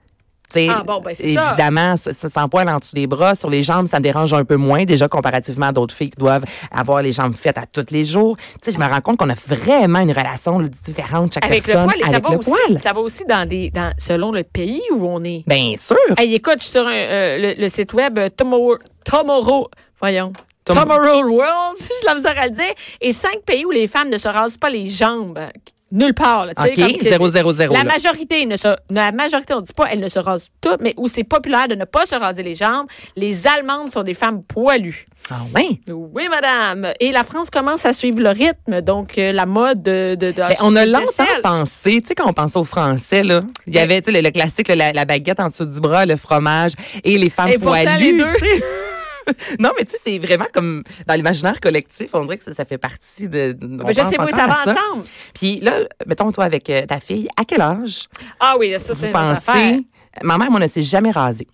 Ah, 0.55 0.83
bon, 0.87 1.01
ben, 1.01 1.15
évidemment, 1.19 1.97
ça. 1.97 2.13
Ça, 2.13 2.29
sans 2.29 2.49
poil 2.49 2.69
en 2.69 2.79
dessous 2.79 2.95
des 2.95 3.07
bras, 3.07 3.35
sur 3.35 3.51
les 3.51 3.63
jambes, 3.63 3.87
ça 3.87 3.99
me 3.99 4.03
dérange 4.05 4.33
un 4.33 4.45
peu 4.45 4.57
moins, 4.57 4.85
déjà 4.85 5.09
comparativement 5.09 5.67
à 5.67 5.73
d'autres 5.73 5.95
filles 5.95 6.11
qui 6.11 6.19
doivent 6.19 6.45
avoir 6.71 7.03
les 7.03 7.13
jambes 7.13 7.35
faites 7.35 7.59
à 7.59 7.67
tous 7.67 7.87
les 7.91 8.05
jours. 8.05 8.37
Tu 8.37 8.45
sais, 8.63 8.73
je 8.73 8.79
me 8.79 8.89
rends 8.89 9.01
compte 9.01 9.19
qu'on 9.19 9.29
a 9.31 9.35
vraiment 9.35 9.99
une 10.01 10.13
relation 10.13 10.59
là, 10.59 10.69
différente 10.69 11.35
chaque 11.35 11.45
Avec 11.45 11.67
le 11.67 11.73
personne 11.73 11.85
poil, 11.89 12.01
et 12.01 12.05
ça 12.05 12.21
va 12.21 12.31
le 12.31 12.39
aussi, 12.39 12.51
poil. 12.51 12.79
ça 12.81 12.93
va 12.93 13.01
aussi 13.01 13.25
dans 13.27 13.49
des, 13.49 13.71
dans, 13.71 13.93
selon 13.99 14.31
le 14.33 14.43
pays 14.45 14.83
où 14.93 15.07
on 15.07 15.23
est. 15.25 15.43
Bien 15.47 15.75
sûr. 15.77 15.97
Hey, 16.17 16.35
écoute, 16.35 16.57
je 16.59 16.63
suis 16.65 16.73
sur 16.73 16.87
un, 16.87 16.93
euh, 16.95 17.39
le, 17.39 17.61
le 17.61 17.69
site 17.69 17.93
web 17.93 18.19
euh, 18.19 18.29
Tomorrow, 18.31 18.77
Tomorrow, 19.05 19.69
voyons. 20.01 20.33
Tom- 20.65 20.77
Tomorrow 20.79 21.25
World, 21.29 21.77
j'ai 21.81 22.07
la 22.07 22.15
misère 22.15 22.39
à 22.39 22.47
le 22.47 22.53
dire. 22.53 22.75
Et 23.01 23.13
cinq 23.13 23.41
pays 23.47 23.65
où 23.65 23.71
les 23.71 23.87
femmes 23.87 24.11
ne 24.11 24.19
se 24.19 24.29
rasent 24.29 24.57
pas 24.59 24.71
les 24.71 24.89
jambes. 24.89 25.39
Nulle 25.97 26.15
part. 26.15 26.47
Là, 26.47 26.53
OK, 26.57 26.65
comme 26.67 26.75
que 26.77 27.73
La 27.73 27.85
là. 27.85 27.85
majorité, 27.85 28.45
ne 28.47 28.57
se, 28.57 28.69
la 28.91 29.13
majorité, 29.13 29.55
on 29.55 29.61
dit 29.63 29.73
pas, 29.73 29.87
elles 29.91 30.01
ne 30.01 30.09
se 30.09 30.19
rasent 30.19 30.49
toutes, 30.61 30.81
mais 30.81 30.95
où 30.97 31.09
c'est 31.09 31.25
populaire 31.25 31.69
de 31.69 31.75
ne 31.75 31.85
pas 31.85 32.07
se 32.07 32.15
raser 32.15 32.43
les 32.43 32.55
jambes, 32.55 32.87
les 33.17 33.47
Allemandes 33.47 33.91
sont 33.93 34.03
des 34.03 34.15
femmes 34.15 34.43
poilues. 34.43 35.07
Ah 35.31 35.41
ouais? 35.55 35.81
Oui, 35.89 36.29
madame. 36.29 36.93
Et 37.01 37.11
la 37.11 37.25
France 37.25 37.51
commence 37.51 37.85
à 37.87 37.93
suivre 37.93 38.21
le 38.21 38.29
rythme, 38.31 38.81
donc 38.83 39.19
euh, 39.19 39.33
la 39.33 39.47
mode 39.47 39.83
de... 39.83 40.15
de, 40.21 40.29
de 40.29 40.33
Ben, 40.37 40.55
on 40.63 40.77
a 40.77 40.87
longtemps 40.87 41.25
pensé, 41.43 42.01
tu 42.03 42.09
sais, 42.09 42.15
quand 42.15 42.29
on 42.29 42.33
pensait 42.33 42.59
aux 42.59 42.65
Français, 42.65 43.25
là, 43.25 43.43
il 43.67 43.75
y 43.75 43.79
avait 43.79 44.03
le, 44.07 44.21
le 44.21 44.31
classique, 44.31 44.69
la, 44.69 44.93
la 44.93 45.05
baguette 45.05 45.41
en 45.41 45.49
dessous 45.49 45.65
du 45.67 45.81
bras, 45.81 46.07
le 46.07 46.17
fromage 46.17 46.73
et 47.03 47.19
les 47.19 47.31
femmes 47.31 47.49
Et 47.49 47.59
pourtant, 47.59 47.83
poilues. 47.83 48.05
les 48.05 48.13
deux. 48.13 48.25
non, 49.59 49.71
mais 49.79 49.85
tu 49.85 49.93
sais, 49.93 49.99
c'est 50.03 50.19
vraiment 50.19 50.47
comme 50.53 50.83
dans 51.07 51.15
l'imaginaire 51.15 51.61
collectif, 51.61 52.11
on 52.13 52.25
dirait 52.25 52.39
que 52.39 52.45
ça, 52.45 52.55
ça 52.55 52.65
fait 52.65 52.79
partie 52.79 53.29
de. 53.29 53.57
on 53.61 53.67
Ben, 53.67 53.89
je 53.89 53.95
sais, 53.95 54.19
encore 54.19 54.31
ça 54.31 54.47
va 54.47 54.61
ensemble. 54.63 55.05
Puis 55.35 55.61
là, 55.61 55.81
mettons 56.07 56.31
toi 56.33 56.45
avec 56.45 56.69
euh, 56.71 56.87
ta 56.87 57.01
fille, 57.01 57.29
à 57.37 57.45
quel 57.45 57.61
âge 57.61 58.09
Ah 58.41 58.57
oui, 58.59 58.75
ça, 58.79 58.95
c'est 58.95 59.11
pensez 59.11 59.85
Ma 60.23 60.39
mère, 60.39 60.51
moi, 60.51 60.61
ne 60.61 60.69
s'est 60.69 60.83
jamais 60.83 61.11
rasée. 61.11 61.47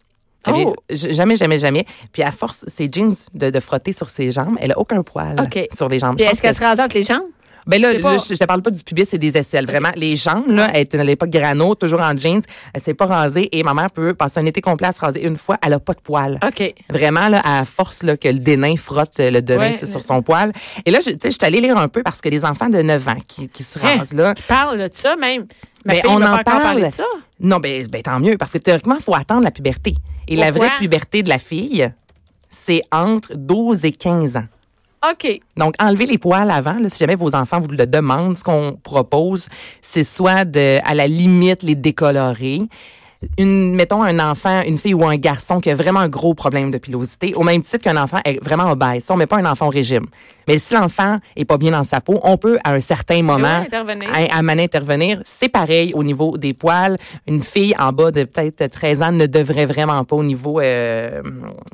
Oh. 0.46 0.74
Jamais, 0.90 1.36
jamais, 1.36 1.58
jamais. 1.58 1.84
Puis 2.12 2.22
à 2.22 2.32
force, 2.32 2.64
ses 2.66 2.88
jeans 2.90 3.14
de, 3.34 3.50
de 3.50 3.60
frotter 3.60 3.92
sur 3.92 4.08
ses 4.08 4.32
jambes, 4.32 4.56
elle 4.60 4.72
a 4.72 4.78
aucun 4.78 5.02
poil 5.02 5.36
sur 5.74 5.88
les 5.88 5.98
jambes. 5.98 6.16
Puis 6.16 6.26
est-ce 6.26 6.42
qu'elle 6.42 6.52
que 6.52 6.58
se 6.58 6.64
rase 6.64 6.80
entre 6.80 6.96
les 6.96 7.04
jambes? 7.04 7.28
Ben 7.66 7.80
là, 7.80 7.92
C'est 7.92 7.98
pas- 8.00 8.12
là, 8.12 8.16
je, 8.28 8.34
je 8.34 8.38
te 8.38 8.44
parle 8.44 8.62
pas 8.62 8.70
du 8.70 8.82
pubis 8.82 9.08
et 9.12 9.18
des 9.18 9.36
aisselles. 9.36 9.66
Vraiment, 9.66 9.90
les 9.96 10.16
jambes, 10.16 10.48
là, 10.48 10.68
elle 10.74 10.82
était 10.82 10.98
à 10.98 11.04
l'époque 11.04 11.30
grano, 11.30 11.74
toujours 11.74 12.00
en 12.00 12.16
jeans. 12.16 12.42
Elle 12.74 12.80
s'est 12.80 12.94
pas 12.94 13.06
rasée 13.06 13.48
et 13.56 13.62
ma 13.62 13.74
mère 13.74 13.90
peut 13.90 14.14
passer 14.14 14.40
un 14.40 14.46
été 14.46 14.60
complet 14.60 14.88
à 14.88 14.92
se 14.92 15.00
raser 15.00 15.24
une 15.26 15.36
fois. 15.36 15.58
Elle 15.64 15.72
a 15.74 15.80
pas 15.80 15.92
de 15.94 16.00
poils. 16.00 16.38
OK. 16.46 16.74
Vraiment, 16.90 17.28
là, 17.28 17.40
à 17.44 17.64
force 17.64 18.02
là, 18.02 18.16
que 18.16 18.28
le 18.28 18.38
dénain 18.38 18.76
frotte 18.76 19.20
euh, 19.20 19.30
le 19.30 19.42
dénain 19.42 19.70
Ouais, 19.70 19.72
sur 19.86 19.86
mais- 19.98 20.00
son 20.02 20.22
poil. 20.22 20.52
Et 20.84 20.90
là, 20.90 20.98
je- 21.00 21.10
tu 21.10 21.16
sais, 21.20 21.30
je 21.30 21.36
suis 21.38 21.38
allée 21.44 21.60
lire 21.60 21.76
un 21.76 21.88
peu 21.88 22.02
parce 22.02 22.20
que 22.20 22.28
les 22.28 22.44
enfants 22.44 22.68
de 22.68 22.82
9 22.82 23.06
ans 23.08 23.16
qui, 23.26 23.48
qui 23.48 23.62
se 23.62 23.78
Hein? 23.78 23.98
rasent, 23.98 24.12
là, 24.14 24.34
Tu 24.34 24.42
parles 24.44 24.78
de 24.78 24.90
ça 24.92 25.16
même. 25.16 25.46
Ma 25.84 25.94
Ben, 25.94 26.02
on 26.08 26.22
en 26.22 26.38
parle. 26.44 26.84
de 26.84 26.90
ça. 26.90 27.02
Non, 27.40 27.58
ben, 27.58 27.86
ben 27.88 28.02
tant 28.02 28.20
mieux, 28.20 28.36
parce 28.36 28.52
que 28.52 28.58
théoriquement, 28.58 28.96
il 28.98 29.02
faut 29.02 29.14
attendre 29.16 29.42
la 29.42 29.50
puberté. 29.50 29.94
Et 30.28 30.36
la 30.36 30.50
vraie 30.52 30.70
puberté 30.78 31.22
de 31.24 31.28
la 31.28 31.38
fille, 31.40 31.90
c'est 32.48 32.82
entre 32.92 33.34
12 33.34 33.84
et 33.84 33.90
15 33.92 34.36
ans. 34.36 34.44
OK. 35.10 35.40
Donc, 35.56 35.74
enlever 35.80 36.06
les 36.06 36.18
poils 36.18 36.50
avant, 36.50 36.74
là, 36.74 36.88
si 36.88 36.98
jamais 36.98 37.16
vos 37.16 37.34
enfants 37.34 37.58
vous 37.58 37.68
le 37.68 37.86
demandent, 37.86 38.36
ce 38.36 38.44
qu'on 38.44 38.78
propose, 38.82 39.48
c'est 39.80 40.04
soit 40.04 40.44
de, 40.44 40.78
à 40.84 40.94
la 40.94 41.08
limite, 41.08 41.62
les 41.62 41.74
décolorer. 41.74 42.60
Une, 43.38 43.74
mettons 43.74 44.02
un 44.02 44.18
enfant, 44.18 44.62
une 44.66 44.78
fille 44.78 44.94
ou 44.94 45.04
un 45.04 45.16
garçon 45.16 45.60
qui 45.60 45.70
a 45.70 45.74
vraiment 45.74 46.00
un 46.00 46.08
gros 46.08 46.34
problème 46.34 46.70
de 46.70 46.78
pilosité, 46.78 47.34
au 47.34 47.42
même 47.42 47.62
titre 47.62 47.84
qu'un 47.84 47.96
enfant 47.96 48.18
est 48.24 48.42
vraiment 48.44 48.70
obèse. 48.70 49.04
Ça, 49.04 49.14
on 49.14 49.16
met 49.16 49.26
pas 49.26 49.36
un 49.38 49.46
enfant 49.46 49.66
au 49.66 49.70
régime. 49.70 50.06
Mais 50.48 50.58
si 50.58 50.74
l'enfant 50.74 51.18
est 51.36 51.44
pas 51.44 51.56
bien 51.56 51.70
dans 51.70 51.84
sa 51.84 52.00
peau, 52.00 52.18
on 52.24 52.36
peut, 52.36 52.58
à 52.64 52.72
un 52.72 52.80
certain 52.80 53.22
moment, 53.22 53.46
intervenir. 53.46 54.10
à, 54.12 54.38
intervenir. 54.38 55.20
C'est 55.24 55.48
pareil 55.48 55.92
au 55.94 56.02
niveau 56.02 56.36
des 56.36 56.52
poils. 56.52 56.96
Une 57.28 57.42
fille 57.42 57.74
en 57.78 57.92
bas 57.92 58.10
de 58.10 58.24
peut-être 58.24 58.66
13 58.66 59.02
ans 59.02 59.12
ne 59.12 59.26
devrait 59.26 59.66
vraiment 59.66 60.02
pas 60.04 60.16
au 60.16 60.24
niveau, 60.24 60.60
euh, 60.60 61.22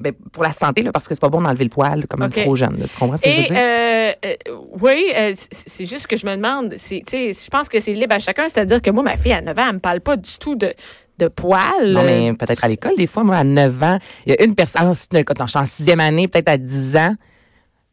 ben, 0.01 0.13
pour 0.33 0.43
la 0.43 0.53
santé, 0.53 0.83
là, 0.83 0.93
parce 0.93 1.09
que 1.09 1.15
c'est 1.15 1.21
pas 1.21 1.29
bon 1.29 1.41
d'enlever 1.41 1.65
le 1.65 1.71
poil 1.71 2.07
comme 2.07 2.23
OK. 2.23 2.35
trop 2.35 2.57
jeune. 2.57 2.77
là. 2.79 2.87
Tu 2.91 2.97
comprends 2.99 3.17
ce 3.17 3.23
que 3.23 3.31
je 3.31 3.37
veux 3.37 3.43
Et 3.43 3.47
dire? 3.47 3.57
euh, 3.57 4.13
euh, 4.25 4.35
oui, 4.81 5.11
euh, 5.17 5.33
c'est 5.51 5.87
juste 5.87 6.07
que 6.07 6.17
je 6.17 6.27
me 6.27 6.37
demande, 6.37 6.75
c'est, 6.77 7.03
tu 7.07 7.33
sais, 7.33 7.45
je 7.45 7.51
pense 7.51 7.69
que 7.69 7.81
c'est 7.81 7.95
libre 7.95 8.15
à 8.15 8.19
chacun, 8.19 8.49
c'est-à-dire 8.49 8.83
que 8.83 8.91
moi, 8.91 9.03
ma 9.03 9.17
fille 9.17 9.33
à 9.33 9.41
9 9.41 9.59
ans, 9.59 9.63
elle 9.69 9.75
me 9.75 9.81
parle 9.81 10.01
pas 10.01 10.17
du 10.17 10.39
tout 10.39 10.55
de, 10.57 10.75
de 11.19 11.29
poils. 11.29 11.93
Non, 11.93 12.03
mais 12.05 12.33
peut-être 12.35 12.65
à 12.65 12.69
l'école, 12.69 12.97
des 12.97 13.07
fois, 13.07 13.25
moi, 13.25 13.37
à 13.37 13.45
9 13.45 13.83
ans, 13.83 13.99
il 14.27 14.33
y 14.33 14.37
a 14.37 14.43
une 14.45 14.55
personne, 14.55 14.93
quand 15.25 15.45
je 15.47 15.51
suis 15.51 15.59
en 15.59 15.67
sixième 15.67 16.01
année, 16.01 16.29
peut-être 16.29 16.49
à 16.49 16.57
10 16.57 16.97
ans, 16.97 17.15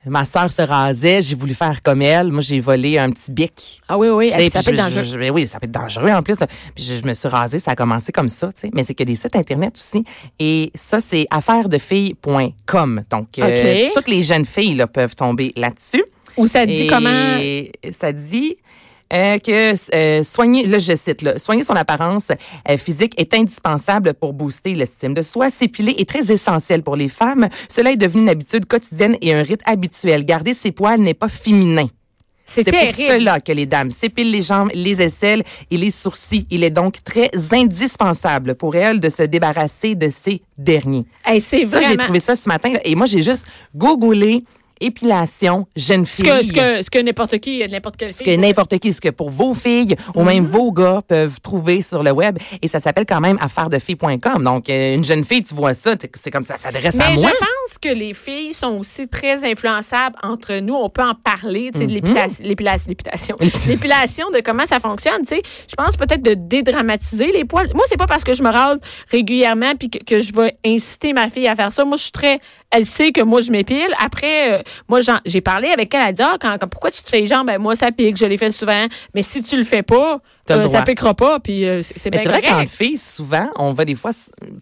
Ma 0.07 0.23
sœur 0.23 0.53
se 0.53 0.61
rasait, 0.61 1.23
j'ai 1.23 1.35
voulu 1.35 1.55
faire 1.55 1.81
comme 1.81 2.03
elle. 2.03 2.31
Moi, 2.31 2.41
j'ai 2.41 2.59
volé 2.59 2.99
un 2.99 3.09
petit 3.09 3.31
bic. 3.31 3.79
Ah 3.87 3.97
oui, 3.97 4.09
oui, 4.09 4.29
ça 4.51 4.61
peut 4.61 4.69
être 4.69 4.77
dangereux. 4.77 5.01
je- 5.03 5.19
je- 5.25 5.29
oui, 5.31 5.47
ça 5.47 5.59
peut 5.59 5.65
être 5.65 5.71
dangereux 5.71 6.11
en 6.11 6.21
plus. 6.21 6.39
là. 6.39 6.45
Puis 6.75 6.83
je, 6.83 6.95
je 6.97 7.03
me 7.07 7.15
suis 7.15 7.27
rasée, 7.27 7.57
ça 7.57 7.71
a 7.71 7.75
commencé 7.75 8.11
comme 8.11 8.29
ça, 8.29 8.49
tu 8.53 8.61
sais. 8.61 8.69
Mais 8.75 8.83
c'est 8.83 8.93
que 8.93 9.03
des 9.03 9.15
sites 9.15 9.35
internet 9.35 9.73
aussi. 9.75 10.03
Et 10.37 10.71
ça, 10.75 11.01
c'est 11.01 11.25
affairesdefilles.com. 11.31 13.03
Donc, 13.09 13.27
euh, 13.39 13.77
toutes 13.95 14.07
les 14.07 14.21
jeunes 14.21 14.45
filles 14.45 14.75
là, 14.75 14.87
peuvent 14.87 15.15
tomber 15.15 15.53
là-dessus. 15.55 16.03
Ou 16.37 16.47
ça 16.47 16.65
dit 16.65 16.83
Et 16.83 16.87
comment? 16.87 17.39
Ça 17.91 18.11
dit 18.11 18.57
euh, 19.15 19.39
que 19.39 19.95
euh, 19.95 20.23
soigner, 20.23 20.67
là 20.67 20.77
je 20.77 20.95
cite, 20.95 21.21
là, 21.21 21.39
soigner 21.39 21.63
son 21.63 21.75
apparence 21.75 22.27
euh, 22.69 22.77
physique 22.77 23.13
est 23.17 23.33
indispensable 23.33 24.13
pour 24.13 24.33
booster 24.33 24.75
l'estime 24.75 25.13
de 25.13 25.21
soi. 25.21 25.49
S'épiler 25.49 25.95
est 25.97 26.09
très 26.09 26.31
essentiel 26.31 26.83
pour 26.83 26.95
les 26.97 27.09
femmes. 27.09 27.47
Cela 27.69 27.91
est 27.91 27.97
devenu 27.97 28.23
une 28.23 28.29
habitude 28.29 28.65
quotidienne 28.65 29.17
et 29.21 29.33
un 29.33 29.41
rite 29.41 29.61
habituel. 29.65 30.25
Garder 30.25 30.53
ses 30.53 30.71
poils 30.71 30.99
n'est 30.99 31.13
pas 31.13 31.29
féminin. 31.29 31.87
C'est 32.45 32.63
pour 32.63 32.91
cela 32.91 33.39
que 33.39 33.51
les 33.51 33.65
dames 33.65 33.89
s'épilent 33.89 34.31
les 34.31 34.41
jambes, 34.43 34.69
les 34.73 35.01
aisselles 35.01 35.43
et 35.71 35.77
les 35.77 35.89
sourcils. 35.89 36.45
Il 36.51 36.63
est 36.63 36.69
donc 36.69 37.03
très 37.03 37.31
indispensable 37.51 38.53
pour 38.55 38.75
elles 38.75 38.99
de 38.99 39.09
se 39.09 39.23
débarrasser 39.23 39.95
de 39.95 40.09
ces 40.09 40.41
derniers. 40.57 41.05
Hey, 41.25 41.41
Ça, 41.41 41.57
vraiment. 41.57 41.87
j'ai 41.87 41.97
trouvé 41.97 42.19
ça 42.19 42.35
ce 42.35 42.47
matin 42.47 42.73
et 42.83 42.93
moi, 42.95 43.07
j'ai 43.07 43.23
juste 43.23 43.45
googlé 43.75 44.43
épilation 44.81 45.67
jeune 45.75 46.05
ce 46.05 46.21
fille. 46.21 46.25
que, 46.25 46.43
ce 46.45 46.53
que, 46.53 46.81
ce 46.83 46.89
que 46.89 46.99
n'importe 46.99 47.37
qui, 47.39 47.65
n'importe 47.67 47.97
quelle 47.97 48.13
Ce 48.13 48.23
que 48.23 48.35
n'importe 48.35 48.77
qui, 48.79 48.93
ce 48.93 49.01
que 49.01 49.09
pour 49.09 49.29
vos 49.29 49.53
filles 49.53 49.95
ou 50.15 50.19
Mhm. 50.21 50.25
même 50.25 50.45
vos 50.45 50.71
gars 50.71 51.01
peuvent 51.07 51.39
trouver 51.41 51.81
sur 51.81 52.03
le 52.03 52.11
web. 52.11 52.37
Et 52.61 52.67
ça 52.67 52.79
s'appelle 52.79 53.05
quand 53.07 53.21
même 53.21 53.37
affairesdefilles.com. 53.41 54.43
Donc, 54.43 54.69
euh, 54.69 54.95
une 54.95 55.03
jeune 55.03 55.23
fille, 55.23 55.43
tu 55.43 55.53
vois 55.55 55.73
ça, 55.73 55.95
c'est 56.13 56.31
comme 56.31 56.43
ça 56.43 56.57
s'adresse 56.57 56.99
à 56.99 57.09
Mais 57.09 57.15
je 57.17 57.21
moi. 57.21 57.31
pense 57.31 57.77
que 57.79 57.89
les 57.89 58.13
filles 58.13 58.53
sont 58.53 58.77
aussi 58.79 59.07
très 59.07 59.43
influençables 59.49 60.15
entre 60.23 60.55
nous. 60.59 60.73
On 60.75 60.89
peut 60.89 61.03
en 61.03 61.15
parler, 61.15 61.69
tu 61.73 61.79
sais, 61.79 61.85
de 61.87 61.91
Mhm. 61.91 61.95
l'épilation, 61.95 62.37
l'épilation, 62.43 62.87
l'épilation, 62.89 63.35
l'épilation, 63.67 64.29
de 64.31 64.41
comment 64.41 64.65
ça 64.65 64.79
fonctionne, 64.79 65.21
tu 65.21 65.35
sais. 65.35 65.41
Je 65.69 65.75
pense 65.75 65.95
peut-être 65.97 66.21
de 66.21 66.33
dédramatiser 66.35 67.31
les 67.31 67.45
poils. 67.45 67.69
Moi, 67.73 67.83
c'est 67.87 67.97
pas 67.97 68.07
parce 68.07 68.23
que 68.23 68.33
je 68.33 68.43
me 68.43 68.49
rase 68.49 68.79
régulièrement 69.11 69.73
puis 69.77 69.89
que, 69.89 70.03
que 70.03 70.21
je 70.21 70.33
vais 70.33 70.53
inciter 70.65 71.13
ma 71.13 71.29
fille 71.29 71.47
à 71.47 71.55
faire 71.55 71.71
ça. 71.71 71.85
Moi, 71.85 71.97
je 71.97 72.03
suis 72.03 72.11
très, 72.11 72.39
elle 72.71 72.85
sait 72.85 73.11
que 73.11 73.21
moi, 73.21 73.41
je 73.41 73.51
m'épile. 73.51 73.87
Après, 73.99 74.53
euh, 74.59 74.61
moi, 74.89 74.99
j'ai 75.25 75.41
parlé 75.41 75.69
avec 75.69 75.93
elle. 75.93 76.01
Elle 76.07 76.13
dit, 76.15 76.21
ah, 76.23 76.35
quand, 76.39 76.57
quand- 76.59 76.67
pourquoi 76.67 76.91
tu 76.91 77.01
te 77.03 77.09
fais 77.09 77.21
les 77.21 77.27
jambes? 77.27 77.47
Ben, 77.47 77.57
moi, 77.57 77.75
ça 77.75 77.91
pique. 77.91 78.17
Je 78.17 78.25
les 78.25 78.37
fais 78.37 78.51
souvent. 78.51 78.85
Mais 79.13 79.21
si 79.21 79.41
tu 79.43 79.55
le 79.57 79.63
fais 79.63 79.83
pas, 79.83 80.19
euh, 80.55 80.67
ça 80.67 80.81
piquera 80.83 81.13
pas. 81.13 81.39
Puis 81.39 81.65
euh, 81.65 81.81
c'est 81.83 82.09
bien 82.09 82.21
c'est 82.21 82.29
vrai 82.29 82.41
qu'en 82.41 82.65
fille, 82.65 82.97
souvent, 82.97 83.49
on 83.57 83.71
va 83.71 83.85
des 83.85 83.95
fois, 83.95 84.11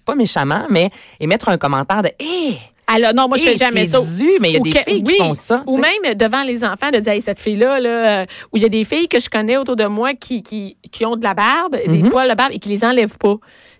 pas 0.05 0.15
méchamment, 0.15 0.67
mais 0.69 0.89
émettre 1.19 1.49
un 1.49 1.57
commentaire 1.57 2.03
de 2.03 2.09
Hé! 2.19 2.57
Alors, 2.85 3.13
non, 3.13 3.27
moi, 3.27 3.37
je 3.37 3.43
fais 3.43 3.55
jamais 3.55 3.85
t'es 3.85 3.97
ça. 3.97 3.99
dû, 3.99 4.29
mais 4.41 4.49
il 4.49 4.53
y 4.53 4.57
a 4.57 4.59
Ou 4.59 4.63
des 4.63 4.71
que- 4.71 4.79
filles 4.79 5.03
oui, 5.05 5.13
qui 5.13 5.19
font 5.19 5.33
ça. 5.33 5.63
Ou 5.67 5.77
même 5.77 6.13
devant 6.15 6.43
les 6.43 6.63
enfants, 6.63 6.91
de 6.91 6.99
dire, 6.99 7.13
hey, 7.13 7.21
cette 7.21 7.39
fille-là, 7.39 7.79
là, 7.79 7.89
euh, 8.21 8.25
où 8.51 8.57
il 8.57 8.63
y 8.63 8.65
a 8.65 8.69
des 8.69 8.83
filles 8.83 9.07
que 9.07 9.19
je 9.19 9.29
connais 9.29 9.55
autour 9.57 9.75
de 9.77 9.85
moi 9.85 10.13
qui, 10.13 10.43
qui, 10.43 10.75
qui 10.91 11.05
ont 11.05 11.15
de 11.15 11.23
la 11.23 11.33
barbe, 11.33 11.77
Mhm. 11.87 12.01
des 12.01 12.09
poils 12.09 12.29
de 12.29 12.35
barbe 12.35 12.51
et 12.53 12.59
qui 12.59 12.69
les 12.69 12.83
enlèvent 12.83 13.17
pas. 13.17 13.35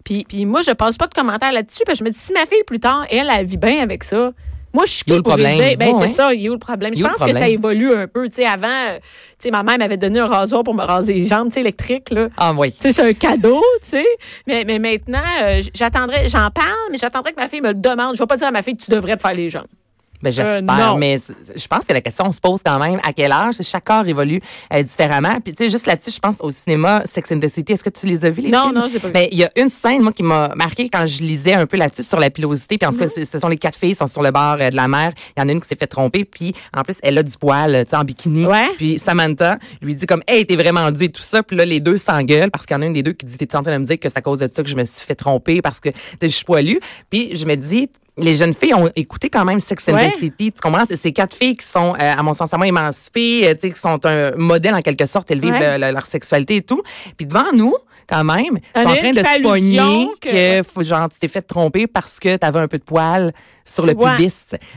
Puis, 0.05 0.25
puis 0.27 0.45
moi, 0.45 0.61
je 0.61 0.71
passe 0.71 0.97
pas 0.97 1.07
de 1.07 1.13
commentaires 1.13 1.51
là-dessus, 1.51 1.83
parce 1.85 1.99
que 1.99 2.05
je 2.05 2.09
me 2.09 2.13
dis, 2.13 2.19
si 2.19 2.31
ma 2.33 2.45
fille, 2.45 2.63
plus 2.65 2.79
tard, 2.79 3.05
elle, 3.09 3.29
elle 3.37 3.45
vit 3.45 3.57
bien 3.57 3.81
avec 3.81 4.03
ça. 4.03 4.31
Moi, 4.73 4.85
je 4.87 4.91
suis 4.91 5.03
qui 5.03 5.11
le 5.11 5.21
pour 5.21 5.35
lui 5.35 5.43
problème. 5.43 5.69
dire, 5.69 5.77
ben, 5.77 5.93
c'est 5.99 6.07
ça, 6.13 6.33
il 6.33 6.41
y 6.41 6.47
a 6.47 6.49
où 6.49 6.53
le 6.53 6.59
problème. 6.59 6.95
Je 6.95 7.03
pense 7.03 7.19
que 7.19 7.33
ça 7.33 7.47
évolue 7.47 7.93
un 7.93 8.07
peu. 8.07 8.27
Tu 8.27 8.37
sais, 8.41 8.45
avant, 8.45 8.67
tu 8.97 9.03
sais, 9.39 9.51
ma 9.51 9.61
mère 9.61 9.77
m'avait 9.77 9.97
donné 9.97 10.19
un 10.19 10.25
rasoir 10.27 10.63
pour 10.63 10.73
me 10.73 10.83
raser 10.83 11.13
les 11.13 11.25
jambes, 11.25 11.49
tu 11.49 11.55
sais, 11.55 11.59
électrique, 11.61 12.09
là. 12.09 12.29
Ah 12.37 12.53
oui. 12.57 12.73
C'est 12.81 12.99
un 12.99 13.13
cadeau, 13.13 13.61
tu 13.83 13.89
sais. 13.91 14.05
Mais, 14.47 14.63
mais 14.65 14.79
maintenant, 14.79 15.21
euh, 15.43 15.61
j'attendrai, 15.73 16.27
j'en 16.27 16.49
parle, 16.49 16.89
mais 16.91 16.97
j'attendrai 16.97 17.33
que 17.33 17.39
ma 17.39 17.47
fille 17.47 17.61
me 17.61 17.69
le 17.69 17.75
demande. 17.75 18.15
Je 18.15 18.19
vais 18.23 18.27
pas 18.27 18.37
dire 18.37 18.47
à 18.47 18.51
ma 18.51 18.63
fille, 18.63 18.75
tu 18.75 18.89
devrais 18.89 19.15
te 19.15 19.21
faire 19.21 19.35
les 19.35 19.49
jambes. 19.49 19.67
Ben, 20.23 20.31
j'espère, 20.31 20.75
Euh, 20.75 20.87
non. 20.93 20.97
mais 20.97 21.17
je 21.55 21.67
pense 21.67 21.83
que 21.83 21.93
la 21.93 22.01
question 22.01 22.31
se 22.31 22.39
pose 22.39 22.61
quand 22.65 22.79
même 22.79 22.99
à 23.03 23.11
quel 23.13 23.31
âge? 23.31 23.55
Chaque 23.61 23.83
corps 23.83 24.07
évolue 24.07 24.39
euh, 24.73 24.81
différemment. 24.81 25.37
Puis, 25.43 25.53
tu 25.53 25.65
sais, 25.65 25.69
juste 25.69 25.85
là-dessus, 25.85 26.11
je 26.11 26.19
pense 26.19 26.37
au 26.39 26.49
cinéma 26.49 27.03
Sex 27.05 27.31
and 27.31 27.39
the 27.39 27.47
City. 27.49 27.73
Est-ce 27.73 27.83
que 27.83 27.89
tu 27.89 28.07
les 28.07 28.23
as 28.25 28.29
vus, 28.29 28.41
les 28.41 28.49
Non, 28.49 28.63
films? 28.69 28.75
non, 28.75 28.87
j'ai 28.91 28.99
pas 28.99 29.07
vu. 29.07 29.13
Ben, 29.13 29.27
il 29.31 29.37
y 29.37 29.43
a 29.43 29.51
une 29.57 29.69
scène, 29.69 30.01
moi, 30.01 30.13
qui 30.13 30.23
m'a 30.23 30.53
marqué 30.55 30.89
quand 30.89 31.05
je 31.05 31.21
lisais 31.23 31.53
un 31.53 31.65
peu 31.65 31.77
là-dessus 31.77 32.03
sur 32.03 32.19
la 32.19 32.29
pilosité. 32.29 32.77
Puis, 32.77 32.87
en 32.87 32.91
tout 32.93 32.99
cas, 32.99 33.09
c'est- 33.09 33.25
ce 33.25 33.37
sont 33.39 33.49
les 33.49 33.57
quatre 33.57 33.77
filles, 33.77 33.89
qui 33.91 33.95
sont 33.97 34.07
sur 34.07 34.23
le 34.23 34.31
bord 34.31 34.57
euh, 34.59 34.69
de 34.69 34.75
la 34.75 34.87
mer. 34.87 35.11
Il 35.35 35.41
y 35.41 35.43
en 35.43 35.49
a 35.49 35.51
une 35.51 35.59
qui 35.61 35.67
s'est 35.67 35.75
fait 35.75 35.87
tromper. 35.87 36.23
Puis, 36.25 36.53
en 36.75 36.83
plus, 36.83 36.97
elle 37.03 37.17
a 37.17 37.23
du 37.23 37.37
poil, 37.37 37.83
tu 37.85 37.89
sais, 37.91 37.95
en 37.97 38.03
bikini. 38.03 38.45
Ouais. 38.45 38.69
Puis, 38.77 38.97
Samantha 38.99 39.57
lui 39.81 39.93
dit 39.95 40.05
comme, 40.05 40.23
hey, 40.27 40.45
t'es 40.45 40.55
vraiment 40.55 40.89
dû 40.91 41.03
et 41.03 41.09
tout 41.09 41.21
ça. 41.21 41.43
Puis 41.43 41.57
là, 41.57 41.65
les 41.65 41.79
deux 41.81 41.97
s'engueulent 41.97 42.51
parce 42.51 42.65
qu'il 42.65 42.75
y 42.75 42.79
en 42.79 42.81
a 42.81 42.85
une 42.85 42.93
des 42.93 43.03
deux 43.03 43.13
qui 43.13 43.25
dit, 43.25 43.37
t'es 43.37 43.55
en 43.55 43.61
train 43.61 43.73
de 43.73 43.77
me 43.79 43.85
dire 43.85 43.99
que 43.99 44.07
c'est 44.07 44.17
à 44.17 44.21
cause 44.21 44.39
de 44.39 44.49
ça 44.53 44.63
que 44.63 44.69
je 44.69 44.75
me 44.75 44.85
suis 44.85 45.05
fait 45.05 45.15
tromper 45.15 45.61
parce 45.61 45.79
que 45.79 45.89
t'es 46.19 46.29
je 46.29 46.35
suis 46.35 46.45
poilu. 46.45 46.79
Puis, 47.09 47.35
je 47.35 47.45
me 47.45 47.55
dis, 47.55 47.89
les 48.17 48.35
jeunes 48.35 48.53
filles 48.53 48.73
ont 48.75 48.89
écouté 48.95 49.29
quand 49.29 49.43
même 49.45 49.59
Sex 49.59 49.89
and 49.89 49.93
Ouais. 49.93 50.09
the 50.09 50.17
City. 50.17 50.51
Tu 50.51 50.61
comprends? 50.61 50.85
C'est 50.85 50.97
ces 50.97 51.11
quatre 51.11 51.35
filles 51.35 51.57
qui 51.57 51.65
sont, 51.65 51.93
euh, 51.95 52.13
à 52.17 52.21
mon 52.21 52.33
sens, 52.33 52.53
à 52.53 52.57
moi, 52.57 52.67
émancipées, 52.67 53.47
euh, 53.47 53.53
tu 53.55 53.61
sais, 53.61 53.71
qui 53.73 53.79
sont 53.79 54.05
un 54.05 54.31
modèle 54.35 54.75
en 54.75 54.81
quelque 54.81 55.05
sorte, 55.05 55.31
elles 55.31 55.39
vivent 55.41 55.51
Ouais. 55.53 55.77
le- 55.79 55.87
le- 55.87 55.91
leur 55.93 56.05
sexualité 56.05 56.57
et 56.57 56.61
tout. 56.61 56.81
Puis 57.17 57.25
devant 57.25 57.51
nous, 57.53 57.73
quand 58.07 58.23
même, 58.23 58.43
ils 58.57 58.61
On 58.75 58.81
sont 58.83 58.89
en 58.89 58.95
train 58.97 59.11
de 59.13 59.19
se 59.23 59.41
pogner 59.41 60.07
que- 60.21 60.83
genre, 60.83 61.09
tu 61.09 61.19
t'es 61.19 61.27
fait 61.27 61.41
tromper 61.41 61.87
parce 61.87 62.19
que 62.19 62.35
t'avais 62.35 62.59
un 62.59 62.67
peu 62.67 62.77
de 62.77 62.83
poil 62.83 63.33
sur 63.65 63.85
le 63.85 63.93
Ouais. 63.93 64.15
pubis. 64.17 64.29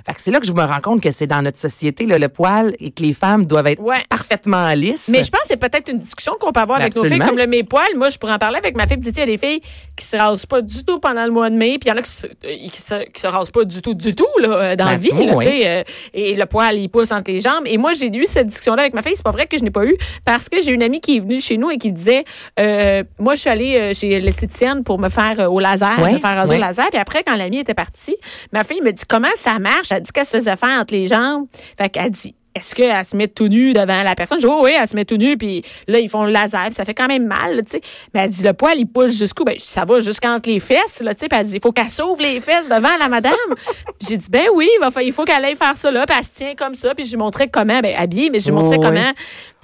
Fait 0.07 0.15
que 0.15 0.21
c'est 0.21 0.31
là 0.31 0.41
que 0.41 0.47
je 0.47 0.53
me 0.53 0.63
rends 0.65 0.81
compte 0.81 1.03
que 1.03 1.11
c'est 1.11 1.27
dans 1.27 1.43
notre 1.43 1.59
société, 1.59 2.07
là, 2.07 2.19
le 2.19 2.29
poil, 2.29 2.75
et 2.79 2.91
que 2.91 3.03
les 3.03 3.13
femmes 3.13 3.45
doivent 3.47 3.67
être 3.67 3.81
Ouais. 3.83 4.05
parfaitement 4.09 4.69
lisses. 4.75 5.09
Mais 5.09 5.23
je 5.25 5.31
pense 5.31 5.43
que 5.43 5.49
c'est 5.49 5.57
peut-être 5.57 5.91
une 5.91 5.99
discussion 5.99 6.35
qu'on 6.41 6.53
peut 6.53 6.61
avoir 6.61 6.81
avec 6.81 6.95
nos 6.95 7.05
filles, 7.05 7.19
comme 7.19 7.37
le 7.39 7.47
mes 7.47 7.63
poils. 7.65 7.97
Moi, 7.97 8.11
je 8.11 8.19
pourrais 8.19 8.33
en 8.35 8.39
parler 8.39 8.59
avec 8.59 8.77
ma 8.77 8.87
fille. 8.87 8.99
Sais, 9.03 9.11
il 9.11 9.19
y 9.19 9.23
a 9.23 9.27
des 9.27 9.37
filles 9.39 9.61
qui 9.97 10.05
se 10.05 10.17
rasent 10.17 10.47
pas 10.47 10.63
du 10.63 10.85
tout 10.85 10.99
pendant 11.01 11.25
le 11.25 11.31
mois 11.31 11.51
de 11.51 11.57
mai, 11.57 11.79
puis 11.79 11.89
il 11.89 11.89
y 11.89 11.93
en 11.93 11.97
a 11.97 12.03
qui 12.03 12.11
se, 12.11 12.27
euh, 12.27 12.69
qui 12.73 12.81
se, 12.81 13.05
qui 13.11 13.21
se 13.21 13.27
rasent 13.27 13.51
pas 13.51 13.65
du 13.65 13.81
tout, 13.83 13.95
du 13.95 14.15
tout, 14.15 14.27
là, 14.41 14.49
euh, 14.49 14.77
dans 14.77 14.85
la 14.85 14.97
Ben, 14.97 15.01
vie, 15.01 15.27
là, 15.27 15.35
tu 15.39 15.43
sais. 15.47 15.67
euh, 15.69 15.83
et 16.15 16.35
le 16.35 16.47
poil, 16.47 16.77
il 16.77 16.89
pousse 16.89 17.13
entre 17.13 17.31
les 17.31 17.41
jambes. 17.41 17.65
Et 17.67 17.79
moi, 17.79 17.93
j'ai 17.93 18.15
eu 18.15 18.27
cette 18.27 18.47
discussion-là 18.49 18.83
avec 18.83 18.95
ma 18.95 19.03
fille. 19.03 19.13
C'est 19.17 19.23
pas 19.23 19.31
vrai 19.33 19.47
que 19.47 19.59
je 19.59 19.63
n'ai 19.65 19.71
pas 19.71 19.85
eu, 19.85 19.97
parce 20.25 20.49
que 20.49 20.61
j'ai 20.63 20.71
une 20.73 20.83
amie 20.83 21.01
qui 21.01 21.17
est 21.17 21.21
venue 21.21 21.41
chez 21.41 21.57
nous 21.57 21.71
et 21.71 21.79
qui 21.79 21.93
disait, 21.93 22.25
euh, 22.61 23.03
moi, 23.19 23.35
je 23.35 23.41
suis 23.41 23.51
allée 23.51 23.95
chez 23.95 24.21
l'esthéticienne 24.21 24.85
pour 24.85 24.99
me 24.99 25.09
faire 25.09 25.51
au 25.51 25.61
laser, 25.61 25.99
Ouais, 26.01 26.15
me 26.15 26.19
faire 26.19 26.37
raser 26.37 26.51
ouais. 26.53 26.57
au 26.59 26.61
laser. 26.61 26.87
Puis 26.91 26.99
après, 26.99 27.23
quand 27.25 27.35
l'amie 27.37 27.59
était 27.59 27.75
partie, 27.75 28.17
ma 28.53 28.65
fille 28.65 28.76
me 28.83 28.93
dit, 28.93 29.05
comment 29.09 29.29
ça 29.37 29.59
marche? 29.59 29.93
Elle 29.93 30.03
dit 30.03 30.13
qu'elle 30.13 30.27
se 30.27 30.39
faisait 30.39 30.57
faire 30.57 30.81
entre 30.81 30.95
les 30.95 31.07
jambes. 31.09 31.47
Fait 31.79 31.89
qu'elle 31.89 32.11
dit, 32.11 32.35
est-ce 32.57 32.75
qu'elle 32.75 33.05
se 33.05 33.15
met 33.15 33.29
tout 33.29 33.49
nu 33.49 33.75
devant 33.75 34.03
la 34.03 34.15
personne? 34.15 34.41
Je 34.41 34.47
dis, 34.47 34.53
oh 34.53 34.63
oui, 34.65 34.73
elle 34.81 34.89
se 34.89 34.97
met 34.97 35.05
tout 35.05 35.19
nu, 35.19 35.37
puis 35.37 35.63
là, 35.89 35.99
ils 35.99 36.09
font 36.09 36.25
le 36.25 36.31
laser, 36.33 36.65
puis 36.67 36.75
ça 36.75 36.87
fait 36.87 36.95
quand 36.95 37.07
même 37.07 37.27
mal, 37.27 37.63
tu 37.67 37.73
sais. 37.73 37.81
Mais 38.15 38.21
elle 38.21 38.31
dit, 38.31 38.43
le 38.43 38.55
poil, 38.55 38.79
il 38.79 38.87
pousse 38.87 39.13
jusqu'où? 39.13 39.45
Ben, 39.45 39.57
ça 39.59 39.85
va 39.85 40.01
jusqu'entre 40.01 40.49
les 40.49 40.59
fesses, 40.59 41.03
là, 41.03 41.15
tu 41.15 41.21
sais. 41.21 41.29
Puis 41.29 41.39
elle 41.39 41.47
dit, 41.47 41.57
il 41.57 41.61
faut 41.61 41.73
qu'elle 41.73 41.91
sauve 41.91 42.19
les 42.19 42.41
fesses 42.41 42.69
devant 42.69 42.97
la 42.99 43.09
madame. 43.09 43.35
J'ai 44.09 44.17
dit, 44.17 44.29
ben 44.31 44.47
oui, 44.55 44.71
il, 45.03 45.13
faut 45.13 45.25
qu'elle 45.27 45.45
aille 45.45 45.55
faire 45.55 45.77
ça, 45.77 45.91
là, 45.91 46.07
puis 46.07 46.17
elle 46.19 46.25
se 46.25 46.31
tient 46.31 46.55
comme 46.55 46.75
ça, 46.75 46.95
puis 46.95 47.05
je 47.05 47.11
lui 47.11 47.19
montrais 47.19 47.49
comment, 47.49 47.81
ben, 47.81 47.95
habillée, 47.95 48.31
mais 48.31 48.41
je 48.41 48.47
lui 48.51 48.57
Oh, 48.57 48.63
montrais 48.63 48.79
ouais. 48.79 48.85
comment. 48.87 49.13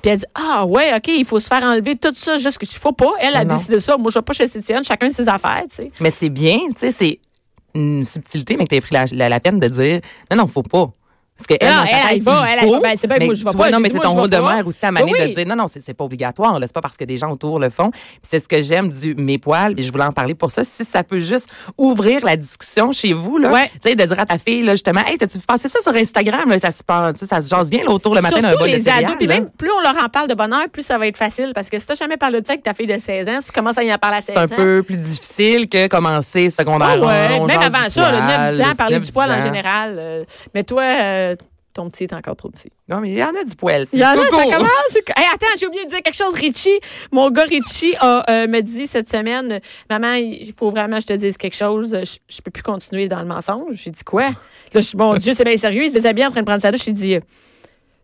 Puis 0.02 0.10
elle 0.10 0.18
dit, 0.18 0.26
ah 0.34 0.66
ouais, 0.66 0.92
OK, 0.94 1.08
il 1.08 1.24
faut 1.24 1.40
se 1.40 1.46
faire 1.46 1.62
enlever 1.62 1.96
tout 1.96 2.12
ça, 2.14 2.36
juste 2.36 2.58
que, 2.58 2.66
il 2.66 2.76
faut 2.78 2.92
pas. 2.92 3.12
Elle 3.20 3.36
a 3.36 3.44
Non, 3.46 3.54
décidé 3.54 3.80
ça. 3.80 3.96
Moi, 3.96 4.10
je 4.10 4.18
vais 4.18 4.22
pas 4.22 4.34
chez 4.34 4.42
l'esthéticienne, 4.42 4.84
chacun 4.84 5.08
ses 5.08 5.28
affaires, 5.30 5.62
tu 5.70 5.76
sais. 5.76 5.92
Mais 5.98 6.10
c'est 6.10 6.28
bien, 6.28 6.58
tu 6.74 6.80
sais, 6.80 6.90
c'est 6.90 7.20
une 7.74 8.04
subtilité, 8.04 8.56
mais 8.56 8.66
que 8.66 8.74
tu 8.74 8.80
pris 8.80 8.94
la, 8.94 9.04
la, 9.12 9.28
la 9.28 9.40
peine 9.40 9.58
de 9.58 9.68
dire, 9.68 10.00
non, 10.30 10.36
non, 10.36 10.46
faut 10.46 10.62
pas. 10.62 10.92
Parce 11.36 11.46
que 11.46 11.54
elle, 11.60 11.68
sa 11.68 11.82
elle, 12.10 12.16
elle 12.16 12.22
va, 12.22 12.44
elle, 12.48 12.68
faut. 12.68 12.80
Ben, 12.80 12.94
c'est 12.96 13.06
bien 13.08 13.16
que 13.16 13.20
mais 13.20 13.26
moi, 13.26 13.34
je 13.34 13.44
vais 13.44 13.50
toi, 13.50 13.64
pas. 13.64 13.70
Non, 13.70 13.80
mais 13.80 13.88
c'est 13.88 13.98
ton 13.98 14.12
rôle 14.12 14.30
de 14.30 14.36
mère 14.36 14.66
aussi 14.66 14.84
à 14.86 14.90
Oui, 14.90 15.12
de 15.18 15.34
dire, 15.34 15.46
non, 15.46 15.56
non, 15.56 15.66
c'est 15.66 15.80
c'est 15.80 15.94
pas 15.94 16.04
obligatoire. 16.04 16.56
C'est 16.60 16.72
pas 16.72 16.80
parce 16.80 16.96
que 16.96 17.04
des 17.04 17.18
gens 17.18 17.30
autour 17.32 17.58
le 17.58 17.70
font. 17.70 17.90
C'est 18.22 18.38
ce 18.38 18.46
que 18.48 18.60
j'aime 18.60 18.88
du 18.88 19.14
mes 19.16 19.38
poils, 19.38 19.74
et 19.76 19.82
je 19.82 19.90
voulais 19.90 20.04
en 20.04 20.12
parler 20.12 20.34
pour 20.34 20.50
ça. 20.50 20.62
Si 20.62 20.84
ça 20.84 21.02
peut 21.02 21.18
juste 21.18 21.48
ouvrir 21.78 22.24
la 22.24 22.36
discussion 22.36 22.92
chez 22.92 23.12
vous, 23.12 23.38
là. 23.38 23.50
Ouais. 23.50 23.70
Tu 23.82 23.88
sais, 23.90 23.96
de 23.96 24.04
dire 24.04 24.20
à 24.20 24.26
ta 24.26 24.38
fille, 24.38 24.62
là, 24.62 24.72
justement, 24.72 25.00
hey, 25.06 25.18
t'as-tu 25.18 25.38
passé 25.40 25.68
ça 25.68 25.80
sur 25.80 25.94
Instagram, 25.94 26.48
là, 26.48 26.58
ça 26.58 26.70
se 26.70 26.84
passe, 26.84 27.14
tu 27.14 27.18
sais, 27.20 27.26
ça 27.26 27.40
se 27.40 27.48
jase 27.48 27.70
bien, 27.70 27.82
là, 27.84 27.90
autour 27.90 28.14
le 28.14 28.20
matin 28.20 28.40
d'un 28.40 28.54
bol 28.54 28.70
de 28.70 28.76
les 28.76 28.82
céréales, 28.82 29.04
ados. 29.06 29.16
Puis 29.16 29.26
là. 29.26 29.34
même, 29.36 29.50
plus 29.50 29.70
on 29.70 29.80
leur 29.80 30.04
en 30.04 30.08
parle 30.08 30.28
de 30.28 30.34
bonheur, 30.34 30.68
plus 30.72 30.82
ça 30.82 30.98
va 30.98 31.06
être 31.08 31.16
facile. 31.16 31.52
Parce 31.54 31.68
que 31.70 31.78
si 31.78 31.86
t'as 31.86 31.94
jamais 31.94 32.16
parlé 32.18 32.40
de 32.40 32.46
ça 32.46 32.52
avec 32.52 32.62
ta 32.62 32.74
fille 32.74 32.86
de 32.86 32.98
16 32.98 33.28
ans, 33.28 33.38
si 33.40 33.46
tu 33.46 33.52
commences 33.52 33.78
à 33.78 33.82
y 33.82 33.92
en 33.92 33.98
parler 33.98 34.18
à 34.18 34.20
16 34.20 34.34
C'est 34.34 34.38
ans. 34.40 34.44
un 34.44 34.48
peu 34.48 34.82
plus 34.82 34.96
difficile 34.96 35.68
que 35.68 35.88
commencer 35.88 36.50
secondaire. 36.50 36.98
Ah 37.02 37.06
ouais, 37.06 37.40
même 37.46 37.60
avant 37.62 37.88
ça, 37.90 38.10
le 38.12 38.18
9 38.18 38.26
poil, 38.26 38.56
10 38.56 38.60
ans, 38.62 38.74
parler 38.76 38.96
9, 38.96 39.06
du 39.06 39.12
poil 39.12 39.30
en 39.32 39.34
10 39.36 39.40
ans. 39.40 39.44
général. 39.44 39.96
euh, 39.98 40.24
mais 40.54 40.62
toi, 40.62 40.82
euh, 40.82 41.31
ton 41.72 41.88
petit 41.90 42.04
est 42.04 42.12
encore 42.12 42.36
trop 42.36 42.50
petit. 42.50 42.70
Non, 42.88 43.00
mais 43.00 43.10
il 43.10 43.18
y 43.18 43.24
en 43.24 43.30
a 43.30 43.44
du 43.44 43.54
poil. 43.56 43.86
Il 43.92 43.98
y 43.98 44.04
en 44.04 44.10
a, 44.10 44.16
ça 44.16 44.44
commence. 44.44 44.96
Hey, 45.16 45.24
attends, 45.32 45.46
j'ai 45.58 45.66
oublié 45.66 45.84
de 45.84 45.90
dire 45.90 46.02
quelque 46.02 46.16
chose, 46.16 46.34
Richie. 46.34 46.78
Mon 47.10 47.30
gars 47.30 47.44
Richie 47.44 47.94
a, 48.00 48.30
euh, 48.30 48.46
me 48.46 48.60
dit 48.60 48.86
cette 48.86 49.08
semaine, 49.08 49.60
maman, 49.88 50.14
il 50.14 50.52
faut 50.58 50.70
vraiment 50.70 50.96
que 50.96 51.02
je 51.02 51.06
te 51.08 51.12
dise 51.14 51.36
quelque 51.36 51.56
chose. 51.56 51.96
Je, 52.02 52.18
je 52.34 52.42
peux 52.42 52.50
plus 52.50 52.62
continuer 52.62 53.08
dans 53.08 53.20
le 53.20 53.26
mensonge. 53.26 53.76
J'ai 53.76 53.90
dit 53.90 54.04
quoi? 54.04 54.30
Là, 54.72 54.80
je 54.80 54.96
mon 54.96 55.16
Dieu, 55.16 55.34
c'est 55.34 55.44
bien 55.44 55.56
sérieux. 55.56 55.84
Il 55.84 55.88
se 55.88 55.94
déshabille 55.94 56.26
en 56.26 56.30
train 56.30 56.40
de 56.40 56.46
prendre 56.46 56.62
sa 56.62 56.70
douche. 56.70 56.84
J'ai 56.84 56.92
dit, 56.92 57.18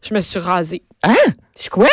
je 0.02 0.14
me 0.14 0.20
suis 0.20 0.38
rasée. 0.38 0.82
Hein? 1.02 1.14
Je 1.56 1.62
dis 1.62 1.68
quoi? 1.68 1.88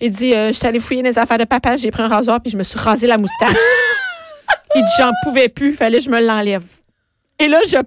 Il 0.00 0.10
dit, 0.10 0.34
euh, 0.34 0.48
je 0.48 0.52
suis 0.52 0.66
allée 0.66 0.80
fouiller 0.80 1.02
les 1.02 1.18
affaires 1.18 1.38
de 1.38 1.44
papa, 1.44 1.76
j'ai 1.76 1.90
pris 1.90 2.02
un 2.02 2.08
rasoir 2.08 2.40
puis 2.42 2.50
je 2.50 2.58
me 2.58 2.62
suis 2.62 2.78
rasé 2.78 3.06
la 3.06 3.16
moustache. 3.16 3.56
Il 4.74 4.82
dit, 4.82 4.90
j'en 4.98 5.10
pouvais 5.24 5.48
plus, 5.48 5.74
fallait 5.74 5.98
que 5.98 6.04
je 6.04 6.10
me 6.10 6.20
l'enlève. 6.20 6.64
Et 7.38 7.48
là, 7.48 7.58
je 7.66 7.78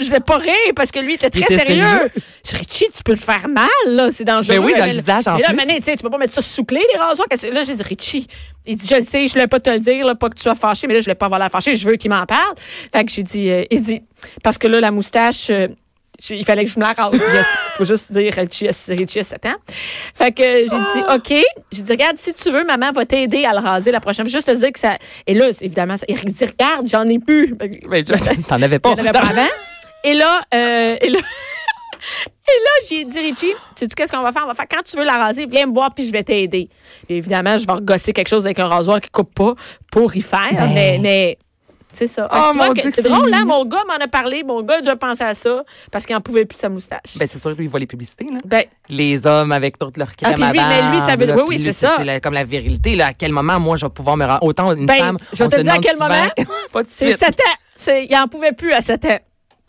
je 0.00 0.10
vais 0.10 0.20
pas 0.20 0.36
rire 0.38 0.52
parce 0.76 0.90
que 0.90 0.98
lui 1.00 1.14
était 1.14 1.30
très 1.30 1.40
était 1.40 1.54
sérieux. 1.56 1.82
sérieux. 1.84 2.10
Je 2.50 2.56
Richie, 2.56 2.86
tu 2.94 3.02
peux 3.04 3.12
le 3.12 3.18
faire 3.18 3.46
mal, 3.48 3.68
là, 3.86 4.08
c'est 4.12 4.24
dangereux. 4.24 4.56
Ben 4.56 4.64
oui, 4.64 4.72
dans 4.74 4.80
Mais 4.84 4.92
le 4.92 4.98
visage, 4.98 5.28
en 5.28 5.36
mais 5.36 5.42
là, 5.42 5.48
plus. 5.48 5.56
Mané, 5.56 5.80
tu 5.80 5.96
peux 5.96 6.10
pas 6.10 6.18
mettre 6.18 6.34
ça 6.34 6.42
sous 6.42 6.64
clé, 6.64 6.80
les 6.92 6.98
rasoirs. 6.98 7.28
Là, 7.52 7.62
j'ai 7.62 7.74
dit, 7.76 7.82
Richie, 7.82 8.26
il 8.66 8.76
dit, 8.76 8.86
je 8.88 8.94
le 8.96 9.02
sais, 9.02 9.26
je 9.28 9.32
voulais 9.32 9.46
pas 9.46 9.60
te 9.60 9.70
le 9.70 9.80
dire, 9.80 10.04
là, 10.06 10.14
pas 10.14 10.28
que 10.28 10.36
tu 10.36 10.42
sois 10.42 10.54
fâché, 10.54 10.86
mais 10.86 10.94
là, 10.94 11.00
je 11.00 11.04
voulais 11.04 11.14
pas 11.14 11.26
avoir 11.26 11.40
la 11.40 11.48
fâché, 11.50 11.74
je 11.76 11.88
veux 11.88 11.96
qu'il 11.96 12.10
m'en 12.10 12.24
parle. 12.26 12.54
Fait 12.92 13.04
que 13.04 13.10
j'ai 13.10 13.22
dit, 13.22 13.50
euh, 13.50 13.64
il 13.70 13.82
dit, 13.82 14.02
parce 14.42 14.58
que 14.58 14.66
là, 14.68 14.80
la 14.80 14.90
moustache, 14.90 15.50
euh, 15.50 15.68
il 16.30 16.44
fallait 16.44 16.64
que 16.64 16.70
je 16.70 16.80
me 16.80 16.84
la 16.84 16.94
rase. 16.94 17.12
Il 17.14 17.76
faut 17.76 17.84
juste 17.84 18.10
dire 18.10 18.34
Richie, 18.34 18.66
a- 18.66 18.72
Richie 18.88 19.20
a 19.20 19.22
7 19.22 19.46
ans. 19.46 19.54
Fait 20.16 20.32
que 20.32 20.42
j'ai 20.42 20.64
dit, 20.66 21.04
OK. 21.14 21.44
J'ai 21.70 21.82
dit, 21.82 21.92
regarde, 21.92 22.16
si 22.18 22.34
tu 22.34 22.50
veux, 22.50 22.64
maman 22.64 22.90
va 22.90 23.06
t'aider 23.06 23.44
à 23.44 23.52
le 23.52 23.60
raser 23.60 23.92
la 23.92 24.00
prochaine 24.00 24.24
fois. 24.26 24.32
Juste 24.32 24.48
te 24.48 24.56
dire 24.56 24.72
que 24.72 24.80
ça. 24.80 24.98
Et 25.28 25.34
là, 25.34 25.46
évidemment, 25.60 25.96
ça- 25.96 26.06
il 26.08 26.16
dit, 26.16 26.44
regarde, 26.44 26.88
j'en 26.88 27.08
ai 27.08 27.20
plus. 27.20 27.54
Mais 27.88 28.02
t'en 28.48 28.60
avais 28.60 28.80
pas. 28.80 28.90
Avait 28.94 29.12
pas 29.12 29.20
avant. 29.20 29.46
Et 30.04 30.14
là, 30.14 30.40
euh, 30.54 30.96
et 31.00 31.08
là, 31.10 31.18
et 31.18 31.20
là, 31.20 32.70
j'ai 32.88 33.04
dit, 33.04 33.18
Richie, 33.18 33.34
tu 33.76 33.84
sais 33.84 33.88
qu'est-ce 33.88 34.12
qu'on 34.12 34.22
va 34.22 34.32
faire? 34.32 34.42
On 34.44 34.48
va 34.48 34.54
faire, 34.54 34.68
quand 34.70 34.82
tu 34.82 34.96
veux 34.96 35.04
la 35.04 35.16
raser, 35.16 35.46
viens 35.46 35.66
me 35.66 35.72
voir 35.72 35.92
puis 35.94 36.06
je 36.06 36.12
vais 36.12 36.22
t'aider. 36.22 36.68
Puis 37.06 37.16
évidemment, 37.16 37.58
je 37.58 37.66
vais 37.66 37.72
regosser 37.72 38.12
quelque 38.12 38.28
chose 38.28 38.46
avec 38.46 38.58
un 38.58 38.68
rasoir 38.68 39.00
qui 39.00 39.10
coupe 39.10 39.34
pas 39.34 39.54
pour 39.90 40.14
y 40.16 40.22
faire. 40.22 40.48
Ben. 40.52 40.70
Mais, 40.72 40.98
mais 41.02 41.38
c'est 41.90 42.06
ça. 42.06 42.28
Oh, 42.32 42.52
c'est 42.76 42.90
c'est 42.90 43.02
drôle, 43.02 43.32
hein? 43.32 43.44
Mon 43.46 43.64
gars 43.64 43.82
m'en 43.88 44.02
a 44.02 44.06
parlé. 44.08 44.44
Mon 44.44 44.62
gars 44.62 44.76
a 44.76 44.80
déjà 44.80 44.94
pensé 44.94 45.24
à 45.24 45.34
ça 45.34 45.64
parce 45.90 46.04
qu'il 46.06 46.14
en 46.14 46.20
pouvait 46.20 46.44
plus 46.44 46.56
de 46.56 46.60
sa 46.60 46.68
moustache. 46.68 47.16
Ben, 47.18 47.26
c'est 47.30 47.40
sûr 47.40 47.56
qu'il 47.56 47.68
voit 47.68 47.80
les 47.80 47.86
publicités, 47.86 48.26
là. 48.30 48.38
Ben, 48.44 48.64
Les 48.88 49.26
hommes 49.26 49.52
avec 49.52 49.78
toute 49.78 49.96
leur 49.96 50.14
crème 50.14 50.34
Ah, 50.40 50.48
à 50.48 50.52
lui, 50.52 50.60
mais 50.60 50.82
lui, 50.92 51.06
ça 51.06 51.16
veut- 51.16 51.26
là, 51.26 51.34
oui, 51.36 51.42
oui, 51.48 51.60
c'est 51.64 51.72
ça. 51.72 51.96
C'est 51.98 52.20
comme 52.20 52.34
la 52.34 52.44
virilité, 52.44 52.94
là. 52.94 53.06
À 53.08 53.12
quel 53.14 53.32
moment, 53.32 53.58
moi, 53.58 53.76
je 53.78 53.86
vais 53.86 53.90
pouvoir 53.90 54.16
me 54.16 54.24
rendre. 54.26 54.42
Autant 54.42 54.72
une 54.74 54.86
Ben, 54.86 54.96
femme. 54.98 55.18
je 55.32 55.42
vais 55.42 55.48
te 55.48 55.60
dire 55.60 55.72
à 55.72 55.78
quel 55.78 55.96
moment. 55.96 56.28
pas 56.72 56.82
de 56.82 56.88
c'est 56.88 57.06
suite. 57.08 57.18
7 57.18 57.40
ans. 57.40 57.56
C'est- 57.74 58.04
Il 58.04 58.16
en 58.16 58.28
pouvait 58.28 58.52
plus 58.52 58.72
à 58.72 58.80
7 58.82 59.04
ans. 59.06 59.18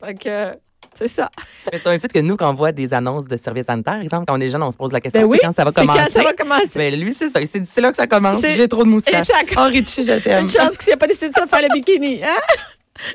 Fait 0.04 0.14
que, 0.16 0.58
c'est 0.96 1.08
ça. 1.08 1.30
Mais 1.72 1.78
c'est 1.78 1.90
même 1.90 2.00
titre 2.00 2.14
que 2.14 2.20
nous, 2.20 2.36
quand 2.38 2.50
on 2.50 2.54
voit 2.54 2.72
des 2.72 2.94
annonces 2.94 3.28
de 3.28 3.38
services 3.38 3.66
sanitaires, 3.66 3.94
par 3.96 4.02
exemple, 4.02 4.26
quand 4.28 4.38
on 4.38 4.42
est 4.42 4.50
jeune, 4.50 4.64
on 4.64 4.72
se 4.72 4.78
pose 4.78 4.92
la 4.92 5.02
question, 5.02 5.22
Ben 5.22 5.28
oui, 5.28 5.38
c'est 5.42 5.48
quand 5.48 5.54
ça 5.54 5.64
va 5.66 5.72
c'est 5.76 5.86
quand 5.86 5.92
commencer? 5.94 6.12
ça 6.12 6.24
va 6.24 6.34
commencer. 6.34 6.70
Ben, 6.76 7.00
lui, 7.00 7.14
c'est 7.14 7.30
ça. 7.30 7.42
Il 7.42 7.48
s'est 7.48 7.60
dit, 7.60 7.70
c'est 7.72 7.82
là 7.82 7.92
que 7.92 7.98
ça 7.98 8.08
commence. 8.08 8.42
J'ai 8.42 8.68
trop 8.68 8.84
de 8.84 8.90
moustaches. 8.90 9.28
Ça- 9.28 9.34
Oh, 9.58 9.64
Richie, 9.68 10.06
je 10.06 10.14
t'aime. 10.20 10.46
Une 10.46 10.50
chance 10.50 10.78
qu'il 10.78 10.88
n'y 10.88 10.94
a 10.94 10.98
pas 10.98 11.08
décidé 11.08 11.30
de 11.30 11.34
ça 11.34 11.46
faire 11.48 11.62
le 11.62 11.68
bikini. 11.74 12.22
Hein? 12.24 12.38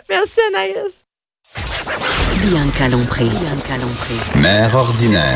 Merci, 0.08 0.40
Anaïs. 0.54 1.04
Bianca 2.40 2.88
Lompré. 2.88 3.24
Bianca 3.24 3.76
Lompré. 3.80 4.14
Mère 4.40 4.74
ordinaire. 4.74 5.24